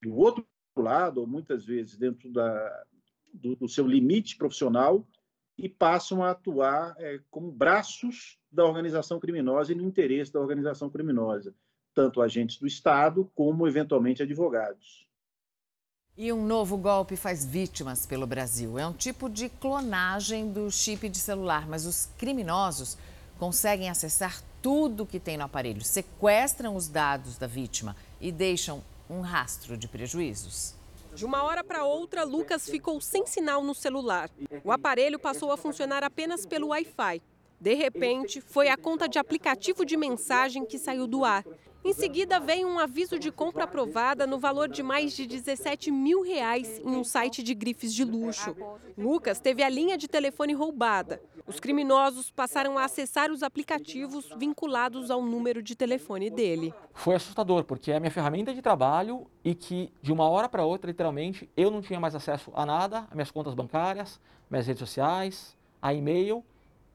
do 0.00 0.14
outro 0.14 0.46
lado, 0.76 1.18
ou 1.18 1.26
muitas 1.26 1.64
vezes 1.64 1.96
dentro 1.96 2.30
da, 2.30 2.84
do, 3.34 3.56
do 3.56 3.68
seu 3.68 3.88
limite 3.88 4.36
profissional, 4.36 5.04
e 5.58 5.68
passam 5.68 6.22
a 6.22 6.30
atuar 6.30 6.94
é, 6.98 7.20
como 7.30 7.50
braços 7.50 8.38
da 8.50 8.64
organização 8.64 9.20
criminosa 9.20 9.72
e 9.72 9.74
no 9.74 9.84
interesse 9.84 10.32
da 10.32 10.40
organização 10.40 10.90
criminosa, 10.90 11.54
tanto 11.94 12.20
agentes 12.20 12.58
do 12.58 12.66
Estado 12.66 13.30
como, 13.34 13.66
eventualmente, 13.66 14.22
advogados. 14.22 15.06
E 16.16 16.30
um 16.30 16.44
novo 16.46 16.76
golpe 16.76 17.16
faz 17.16 17.44
vítimas 17.44 18.04
pelo 18.04 18.26
Brasil. 18.26 18.78
É 18.78 18.86
um 18.86 18.92
tipo 18.92 19.30
de 19.30 19.48
clonagem 19.48 20.52
do 20.52 20.70
chip 20.70 21.08
de 21.08 21.18
celular, 21.18 21.66
mas 21.66 21.86
os 21.86 22.10
criminosos 22.18 22.98
conseguem 23.38 23.88
acessar 23.88 24.42
tudo 24.60 25.06
que 25.06 25.18
tem 25.18 25.36
no 25.36 25.44
aparelho, 25.44 25.82
sequestram 25.82 26.76
os 26.76 26.86
dados 26.86 27.38
da 27.38 27.46
vítima 27.46 27.96
e 28.20 28.30
deixam 28.30 28.82
um 29.08 29.20
rastro 29.20 29.76
de 29.76 29.88
prejuízos. 29.88 30.74
De 31.14 31.26
uma 31.26 31.42
hora 31.42 31.62
para 31.62 31.84
outra, 31.84 32.24
Lucas 32.24 32.68
ficou 32.68 33.00
sem 33.00 33.26
sinal 33.26 33.62
no 33.62 33.74
celular. 33.74 34.30
O 34.64 34.72
aparelho 34.72 35.18
passou 35.18 35.52
a 35.52 35.56
funcionar 35.56 36.02
apenas 36.02 36.46
pelo 36.46 36.68
Wi-Fi. 36.68 37.20
De 37.60 37.74
repente, 37.74 38.40
foi 38.40 38.68
a 38.68 38.76
conta 38.76 39.08
de 39.08 39.18
aplicativo 39.18 39.84
de 39.84 39.96
mensagem 39.96 40.64
que 40.64 40.78
saiu 40.78 41.06
do 41.06 41.24
ar. 41.24 41.44
Em 41.84 41.92
seguida, 41.92 42.38
veio 42.38 42.68
um 42.68 42.78
aviso 42.78 43.18
de 43.18 43.32
compra 43.32 43.64
aprovada 43.64 44.24
no 44.24 44.38
valor 44.38 44.68
de 44.68 44.84
mais 44.84 45.14
de 45.14 45.26
17 45.26 45.90
mil 45.90 46.22
reais 46.22 46.78
em 46.78 46.90
um 46.90 47.02
site 47.02 47.42
de 47.42 47.52
grifes 47.54 47.92
de 47.92 48.04
luxo. 48.04 48.54
Lucas 48.96 49.40
teve 49.40 49.64
a 49.64 49.68
linha 49.68 49.98
de 49.98 50.06
telefone 50.06 50.52
roubada. 50.52 51.20
Os 51.44 51.58
criminosos 51.58 52.30
passaram 52.30 52.78
a 52.78 52.84
acessar 52.84 53.32
os 53.32 53.42
aplicativos 53.42 54.28
vinculados 54.36 55.10
ao 55.10 55.20
número 55.20 55.60
de 55.60 55.74
telefone 55.74 56.30
dele. 56.30 56.72
Foi 56.94 57.16
assustador, 57.16 57.64
porque 57.64 57.90
é 57.90 57.96
a 57.96 58.00
minha 58.00 58.12
ferramenta 58.12 58.54
de 58.54 58.62
trabalho 58.62 59.26
e 59.44 59.52
que, 59.52 59.92
de 60.00 60.12
uma 60.12 60.28
hora 60.28 60.48
para 60.48 60.64
outra, 60.64 60.88
literalmente, 60.88 61.50
eu 61.56 61.68
não 61.68 61.82
tinha 61.82 61.98
mais 61.98 62.14
acesso 62.14 62.52
a 62.54 62.64
nada, 62.64 63.08
a 63.10 63.14
minhas 63.14 63.32
contas 63.32 63.54
bancárias, 63.54 64.20
minhas 64.48 64.68
redes 64.68 64.78
sociais, 64.78 65.56
a 65.80 65.92
e-mail. 65.92 66.44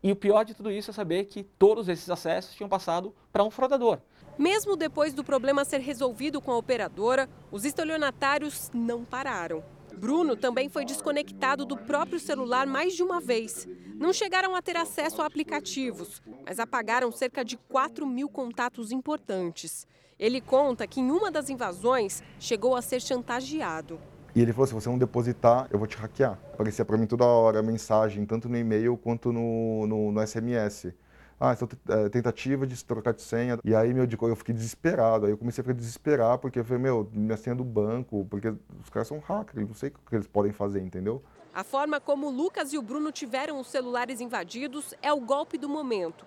E 0.02 0.12
o 0.13 0.15
pior 0.15 0.45
de 0.45 0.54
tudo 0.54 0.71
isso 0.71 0.91
é 0.91 0.93
saber 0.93 1.26
que 1.26 1.43
todos 1.43 1.89
esses 1.89 2.10
acessos 2.10 2.56
tinham 2.56 2.69
passado 2.69 3.13
para 3.34 3.43
um 3.43 3.52
fraudador. 3.52 4.00
Mesmo 4.38 4.76
depois 4.76 5.15
do 5.15 5.23
problema 5.23 5.65
ser 5.65 5.80
resolvido 5.80 6.39
com 6.39 6.52
a 6.52 6.58
operadora, 6.58 7.28
os 7.52 7.65
estelionatários 7.65 8.69
não 8.71 9.04
pararam. 9.04 9.63
Bruno 9.97 10.36
também 10.36 10.69
foi 10.69 10.86
desconectado 10.86 11.65
do 11.65 11.76
próprio 11.76 12.19
celular 12.19 12.67
mais 12.67 12.93
de 12.93 13.02
uma 13.02 13.19
vez. 13.19 13.67
Não 13.95 14.13
chegaram 14.13 14.56
a 14.56 14.62
ter 14.62 14.78
acesso 14.78 15.23
a 15.23 15.26
aplicativos, 15.26 16.21
mas 16.45 16.60
apagaram 16.60 17.12
cerca 17.12 17.43
de 17.43 17.58
4 17.58 18.06
mil 18.06 18.30
contatos 18.30 18.91
importantes. 18.91 19.88
Ele 20.19 20.39
conta 20.39 20.86
que 20.86 21.00
em 21.00 21.10
uma 21.10 21.32
das 21.32 21.50
invasões 21.50 22.21
chegou 22.39 22.76
a 22.76 22.82
ser 22.82 23.02
chantageado. 23.02 24.00
E 24.36 24.41
ele 24.41 24.54
falou: 24.54 24.67
se 24.67 24.73
você 24.76 24.88
não 24.88 25.00
depositar, 25.00 25.67
eu 25.71 25.80
vou 25.80 25.88
te 25.88 25.97
hackear. 25.97 26.39
Aparecia 26.54 26.86
para 26.86 26.95
mim 26.95 27.08
toda 27.08 27.26
hora 27.26 27.63
mensagem, 27.63 28.23
tanto 28.23 28.47
no 28.47 28.56
e-mail 28.56 28.97
quanto 28.97 29.34
no, 29.34 29.88
no, 29.88 30.12
no 30.12 30.28
SMS 30.28 30.93
ah, 31.39 31.52
essa 31.52 31.67
é, 31.89 32.10
tentativa 32.10 32.65
de 32.65 32.76
se 32.76 32.84
trocar 32.84 33.13
de 33.13 33.21
senha. 33.21 33.60
E 33.63 33.76
aí, 33.76 33.93
meu, 33.93 34.08
eu 34.21 34.36
fiquei 34.36 34.56
desesperado. 34.56 35.26
Aí 35.26 35.32
eu 35.32 35.38
comecei 35.38 35.62
a 35.62 35.63
ficar 35.63 35.78
desesperado, 35.78 36.39
porque 36.39 36.60
eu 36.60 36.65
falei, 36.65 36.82
meu, 36.82 37.10
minha 37.13 37.38
senha 37.38 37.56
do 37.56 37.63
banco, 37.63 38.26
porque 38.30 38.50
os 38.50 38.89
caras 38.89 39.08
são 39.08 39.19
hackers, 39.19 39.67
não 39.67 39.76
sei 39.76 39.89
o 39.89 40.10
que 40.10 40.15
eles 40.15 40.28
podem 40.28 40.52
fazer, 40.52 40.82
entendeu? 40.82 41.21
A 41.54 41.63
forma 41.63 42.00
como 42.00 42.28
o 42.28 42.32
Lucas 42.32 42.73
e 42.73 42.78
o 42.78 42.82
Bruno 42.82 43.12
tiveram 43.12 43.60
os 43.60 43.67
celulares 43.67 44.19
invadidos 44.19 44.93
é 45.02 45.13
o 45.13 45.19
golpe 45.19 45.58
do 45.58 45.69
momento. 45.69 46.26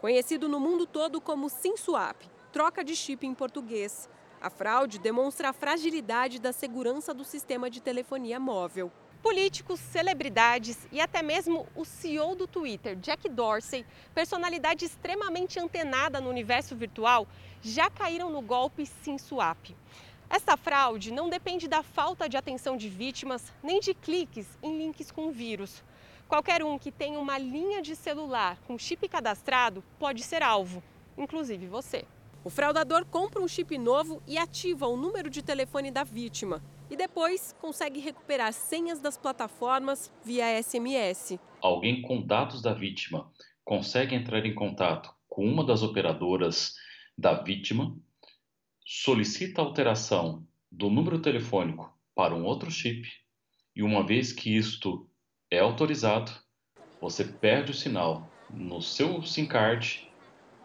Conhecido 0.00 0.48
no 0.48 0.58
mundo 0.58 0.86
todo 0.86 1.20
como 1.20 1.48
SimSwap, 1.48 2.28
troca 2.52 2.82
de 2.82 2.96
chip 2.96 3.26
em 3.26 3.34
português. 3.34 4.08
A 4.40 4.50
fraude 4.50 4.98
demonstra 4.98 5.50
a 5.50 5.52
fragilidade 5.52 6.40
da 6.40 6.52
segurança 6.52 7.14
do 7.14 7.24
sistema 7.24 7.70
de 7.70 7.80
telefonia 7.80 8.40
móvel. 8.40 8.90
Políticos, 9.22 9.78
celebridades 9.78 10.76
e 10.90 11.00
até 11.00 11.22
mesmo 11.22 11.64
o 11.76 11.84
CEO 11.84 12.34
do 12.34 12.48
Twitter, 12.48 12.96
Jack 12.96 13.28
Dorsey, 13.28 13.86
personalidade 14.12 14.84
extremamente 14.84 15.60
antenada 15.60 16.20
no 16.20 16.28
universo 16.28 16.74
virtual, 16.74 17.28
já 17.62 17.88
caíram 17.88 18.28
no 18.30 18.42
golpe 18.42 18.84
SimSwap. 18.84 19.76
Essa 20.28 20.56
fraude 20.56 21.12
não 21.12 21.30
depende 21.30 21.68
da 21.68 21.84
falta 21.84 22.28
de 22.28 22.36
atenção 22.36 22.76
de 22.76 22.88
vítimas 22.88 23.52
nem 23.62 23.78
de 23.78 23.94
cliques 23.94 24.58
em 24.60 24.76
links 24.76 25.12
com 25.12 25.30
vírus. 25.30 25.84
Qualquer 26.26 26.64
um 26.64 26.76
que 26.76 26.90
tenha 26.90 27.20
uma 27.20 27.38
linha 27.38 27.80
de 27.80 27.94
celular 27.94 28.58
com 28.66 28.76
chip 28.76 29.08
cadastrado 29.08 29.84
pode 30.00 30.24
ser 30.24 30.42
alvo, 30.42 30.82
inclusive 31.16 31.68
você. 31.68 32.04
O 32.42 32.50
fraudador 32.50 33.04
compra 33.04 33.40
um 33.40 33.46
chip 33.46 33.78
novo 33.78 34.20
e 34.26 34.36
ativa 34.36 34.88
o 34.88 34.96
número 34.96 35.30
de 35.30 35.42
telefone 35.42 35.92
da 35.92 36.02
vítima 36.02 36.60
e 36.92 36.96
depois 36.96 37.56
consegue 37.58 38.00
recuperar 38.00 38.52
senhas 38.52 39.00
das 39.00 39.16
plataformas 39.16 40.12
via 40.22 40.62
SMS. 40.62 41.38
Alguém 41.62 42.02
com 42.02 42.20
dados 42.20 42.60
da 42.60 42.74
vítima 42.74 43.32
consegue 43.64 44.14
entrar 44.14 44.44
em 44.44 44.54
contato 44.54 45.10
com 45.26 45.42
uma 45.42 45.64
das 45.64 45.82
operadoras 45.82 46.74
da 47.16 47.32
vítima, 47.32 47.96
solicita 48.84 49.62
alteração 49.62 50.46
do 50.70 50.90
número 50.90 51.18
telefônico 51.18 51.98
para 52.14 52.34
um 52.34 52.44
outro 52.44 52.70
chip 52.70 53.08
e 53.74 53.82
uma 53.82 54.06
vez 54.06 54.30
que 54.30 54.54
isto 54.54 55.08
é 55.50 55.60
autorizado, 55.60 56.30
você 57.00 57.24
perde 57.24 57.70
o 57.70 57.74
sinal 57.74 58.28
no 58.50 58.82
seu 58.82 59.22
SIM 59.22 59.46
card 59.46 60.06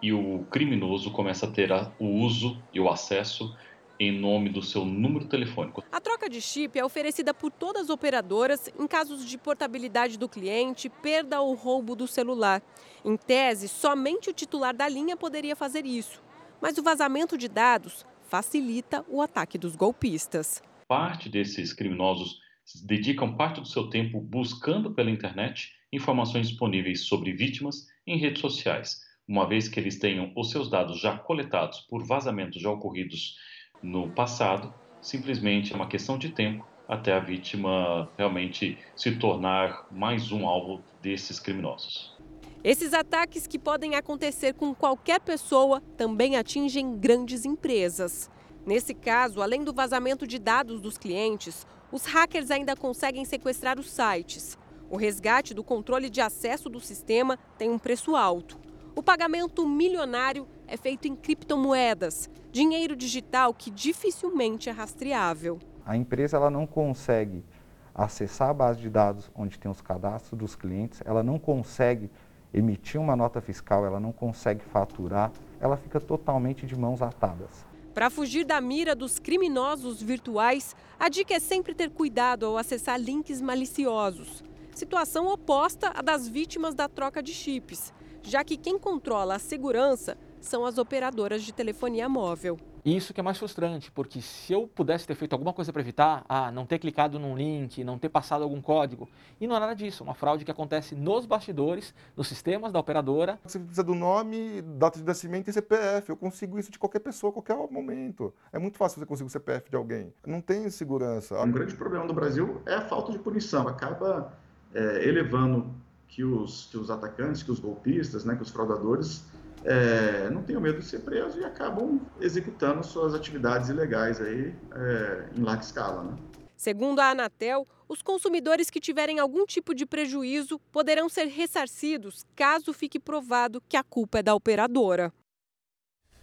e 0.02 0.12
o 0.12 0.46
criminoso 0.52 1.10
começa 1.12 1.46
a 1.46 1.52
ter 1.52 1.72
o 1.98 2.06
uso 2.06 2.62
e 2.74 2.82
o 2.82 2.90
acesso 2.90 3.56
em 4.00 4.12
nome 4.12 4.50
do 4.50 4.62
seu 4.62 4.86
número 4.86 5.26
telefônico. 5.26 5.84
A 5.92 6.00
troca 6.00 6.30
de 6.30 6.42
chip 6.42 6.78
é 6.78 6.86
oferecida 6.86 7.34
por 7.34 7.52
todas 7.52 7.84
as 7.84 7.90
operadoras 7.90 8.70
em 8.80 8.88
casos 8.88 9.26
de 9.26 9.38
portabilidade 9.38 10.18
do 10.18 10.30
cliente, 10.30 10.90
perda 10.90 11.42
ou 11.42 11.56
roubo 11.56 11.96
do 11.96 12.08
celular. 12.08 12.62
Em 13.04 13.16
tese, 13.18 13.68
somente 13.68 14.30
o 14.30 14.34
titular 14.34 14.76
da 14.76 14.88
linha 14.88 15.18
poderia 15.18 15.56
fazer 15.56 15.86
isso. 15.86 16.22
Mas 16.62 16.78
o 16.78 16.84
vazamento 16.84 17.38
de 17.38 17.48
dados 17.48 18.06
facilita 18.28 19.06
o 19.08 19.22
ataque 19.22 19.58
dos 19.58 19.76
golpistas. 19.76 20.62
Parte 20.88 21.30
desses 21.30 21.74
criminosos 21.74 22.40
dedicam 22.84 23.36
parte 23.36 23.62
do 23.62 23.68
seu 23.68 23.90
tempo 23.90 24.20
buscando 24.20 24.92
pela 24.92 25.10
internet 25.10 25.74
informações 25.92 26.50
disponíveis 26.50 27.06
sobre 27.06 27.32
vítimas 27.32 27.88
em 28.06 28.18
redes 28.18 28.42
sociais, 28.42 29.02
uma 29.28 29.48
vez 29.48 29.68
que 29.68 29.80
eles 29.80 29.98
tenham 30.00 30.32
os 30.36 30.52
seus 30.52 30.70
dados 30.70 31.00
já 31.00 31.18
coletados 31.18 31.80
por 31.82 32.06
vazamentos 32.06 32.62
já 32.62 32.70
ocorridos 32.70 33.36
no 33.82 34.10
passado, 34.10 34.74
simplesmente 35.02 35.74
é 35.74 35.76
uma 35.76 35.88
questão 35.88 36.18
de 36.18 36.30
tempo 36.30 36.66
até 36.88 37.14
a 37.14 37.20
vítima 37.20 38.10
realmente 38.18 38.78
se 38.96 39.12
tornar 39.18 39.86
mais 39.92 40.32
um 40.32 40.48
alvo 40.48 40.82
desses 41.02 41.40
criminosos. 41.40 42.16
Esses 42.64 42.94
ataques 42.94 43.46
que 43.46 43.60
podem 43.60 43.96
acontecer 43.96 44.54
com 44.54 44.74
qualquer 44.74 45.20
pessoa 45.20 45.82
também 45.96 46.38
atingem 46.38 46.98
grandes 46.98 47.46
empresas. 47.46 48.30
Nesse 48.66 48.94
caso, 48.94 49.42
além 49.42 49.64
do 49.64 49.74
vazamento 49.74 50.26
de 50.26 50.40
dados 50.40 50.82
dos 50.82 50.98
clientes, 50.98 51.66
os 51.92 52.06
hackers 52.06 52.52
ainda 52.52 52.76
conseguem 52.76 53.24
sequestrar 53.24 53.80
os 53.80 53.90
sites. 53.90 54.58
O 54.90 54.98
resgate 54.98 55.54
do 55.54 55.64
controle 55.64 56.10
de 56.10 56.20
acesso 56.20 56.70
do 56.70 56.80
sistema 56.80 57.38
tem 57.58 57.70
um 57.70 57.80
preço 57.80 58.16
alto. 58.16 58.58
O 58.96 59.04
pagamento 59.04 59.68
milionário 59.68 60.48
é 60.66 60.76
feito 60.76 61.08
em 61.08 61.16
criptomoedas, 61.16 62.30
dinheiro 62.58 62.96
digital 62.96 63.54
que 63.54 63.70
dificilmente 63.70 64.68
é 64.68 64.72
rastreável. 64.72 65.60
A 65.86 65.96
empresa 65.96 66.38
ela 66.38 66.50
não 66.50 66.66
consegue 66.66 67.46
acessar 67.94 68.50
a 68.50 68.54
base 68.54 68.82
de 68.82 68.90
dados 68.90 69.30
onde 69.36 69.60
tem 69.60 69.70
os 69.70 69.80
cadastros 69.80 70.40
dos 70.40 70.56
clientes, 70.56 71.00
ela 71.06 71.22
não 71.22 71.38
consegue 71.38 72.10
emitir 72.52 73.00
uma 73.00 73.16
nota 73.16 73.40
fiscal, 73.42 73.86
ela 73.86 74.00
não 74.00 74.12
consegue 74.12 74.66
faturar, 74.66 75.32
ela 75.60 75.78
fica 75.78 76.00
totalmente 76.00 76.66
de 76.66 76.76
mãos 76.76 77.00
atadas. 77.00 77.64
Para 77.94 78.10
fugir 78.10 78.44
da 78.44 78.60
mira 78.60 78.96
dos 78.96 79.20
criminosos 79.20 80.02
virtuais, 80.02 80.76
a 81.00 81.10
dica 81.10 81.36
é 81.36 81.40
sempre 81.40 81.76
ter 81.76 81.92
cuidado 81.92 82.48
ao 82.48 82.58
acessar 82.58 83.00
links 83.00 83.40
maliciosos. 83.40 84.44
Situação 84.74 85.28
oposta 85.28 85.92
à 85.94 86.02
das 86.02 86.28
vítimas 86.28 86.74
da 86.74 86.90
troca 86.90 87.22
de 87.22 87.34
chips, 87.36 87.94
já 88.24 88.44
que 88.44 88.58
quem 88.58 88.80
controla 88.80 89.36
a 89.36 89.40
segurança 89.40 90.18
são 90.42 90.66
as 90.66 90.78
operadoras 90.78 91.44
de 91.44 91.54
telefonia 91.54 92.08
móvel. 92.08 92.58
Isso 92.86 93.14
que 93.14 93.20
é 93.20 93.24
mais 93.24 93.38
frustrante, 93.38 93.92
porque 93.92 94.22
se 94.22 94.54
eu 94.54 94.66
pudesse 94.66 95.06
ter 95.06 95.14
feito 95.14 95.34
alguma 95.34 95.52
coisa 95.52 95.74
para 95.74 95.82
evitar, 95.82 96.24
ah, 96.30 96.50
não 96.54 96.66
ter 96.66 96.80
clicado 96.80 97.20
num 97.20 97.36
link, 97.36 97.84
não 97.84 98.00
ter 98.00 98.08
passado 98.08 98.44
algum 98.44 98.62
código, 98.62 99.10
e 99.42 99.46
não 99.46 99.58
é 99.58 99.60
nada 99.60 99.76
disso, 99.76 100.06
uma 100.06 100.14
fraude 100.14 100.46
que 100.46 100.52
acontece 100.52 100.96
nos 100.96 101.26
bastidores, 101.26 101.94
nos 102.16 102.30
sistemas 102.30 102.72
da 102.72 102.80
operadora. 102.80 103.38
Você 103.44 103.60
precisa 103.60 103.84
do 103.84 103.94
nome, 103.94 104.62
data 104.62 105.00
de 105.00 105.06
nascimento 105.06 105.50
e 105.50 105.54
CPF. 105.54 106.10
Eu 106.10 106.16
consigo 106.16 106.58
isso 106.58 106.72
de 106.72 106.80
qualquer 106.80 107.00
pessoa, 107.00 107.30
a 107.30 107.34
qualquer 107.34 107.58
momento. 107.70 108.34
É 108.54 108.60
muito 108.60 108.78
fácil 108.78 109.00
você 109.00 109.06
conseguir 109.06 109.28
o 109.28 109.32
CPF 109.32 109.70
de 109.70 109.76
alguém. 109.76 110.14
Não 110.26 110.40
tem 110.40 110.70
segurança. 110.70 111.38
Um 111.44 111.52
grande 111.52 111.76
problema 111.76 112.08
do 112.08 112.14
Brasil 112.14 112.62
é 112.66 112.76
a 112.76 112.82
falta 112.82 113.12
de 113.12 113.20
punição. 113.20 113.68
Acaba 113.68 114.32
é, 114.74 115.06
elevando 115.06 115.76
que 116.08 116.24
os, 116.24 116.68
que 116.72 116.78
os 116.78 116.90
atacantes, 116.90 117.44
que 117.44 117.52
os 117.52 117.60
golpistas, 117.60 118.24
né, 118.24 118.36
que 118.36 118.44
os 118.44 118.50
fraudadores 118.50 119.26
é, 119.64 120.30
não 120.30 120.44
tenham 120.44 120.62
medo 120.62 120.80
de 120.80 120.86
ser 120.86 121.00
presos 121.00 121.36
e 121.36 121.44
acabam 121.44 122.00
executando 122.20 122.84
suas 122.84 123.14
atividades 123.14 123.70
ilegais 123.70 124.22
aí 124.22 124.54
é, 124.74 125.26
em 125.36 125.42
larga 125.42 125.64
escala. 125.64 126.04
Né? 126.04 126.18
Segundo 126.56 127.00
a 127.00 127.12
Anatel, 127.12 127.68
os 127.88 128.02
consumidores 128.02 128.70
que 128.70 128.80
tiverem 128.80 129.20
algum 129.20 129.46
tipo 129.46 129.74
de 129.74 129.86
prejuízo 129.86 130.60
poderão 130.72 131.08
ser 131.08 131.26
ressarcidos 131.26 132.26
caso 132.36 132.74
fique 132.74 133.00
provado 133.00 133.62
que 133.68 133.78
a 133.78 133.84
culpa 133.84 134.20
é 134.20 134.24
da 134.24 134.34
operadora. 134.34 135.14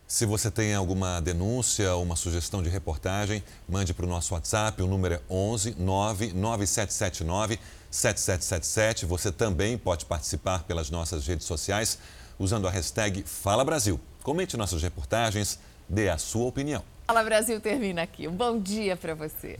Se 0.06 0.26
você 0.26 0.50
tem 0.50 0.74
alguma 0.74 1.20
denúncia 1.20 1.94
ou 1.94 2.02
uma 2.02 2.14
sugestão 2.14 2.62
de 2.62 2.68
reportagem, 2.68 3.42
mande 3.66 3.94
para 3.94 4.04
o 4.04 4.08
nosso 4.08 4.34
WhatsApp. 4.34 4.82
O 4.82 4.86
número 4.86 5.14
é 5.14 5.20
11 5.30 5.76
99779 5.78 7.58
7777. 7.90 9.06
Você 9.06 9.32
também 9.32 9.78
pode 9.78 10.04
participar 10.04 10.64
pelas 10.64 10.90
nossas 10.90 11.26
redes 11.26 11.46
sociais 11.46 11.98
usando 12.38 12.66
a 12.66 12.70
hashtag 12.70 13.22
Fala 13.24 13.64
Brasil. 13.64 14.00
Comente 14.22 14.56
nossas 14.56 14.82
reportagens, 14.82 15.58
dê 15.88 16.08
a 16.08 16.18
sua 16.18 16.46
opinião. 16.46 16.82
Fala 17.06 17.22
Brasil 17.22 17.60
termina 17.60 18.02
aqui. 18.02 18.26
Um 18.26 18.32
bom 18.34 18.58
dia 18.58 18.96
para 18.96 19.14
você. 19.14 19.52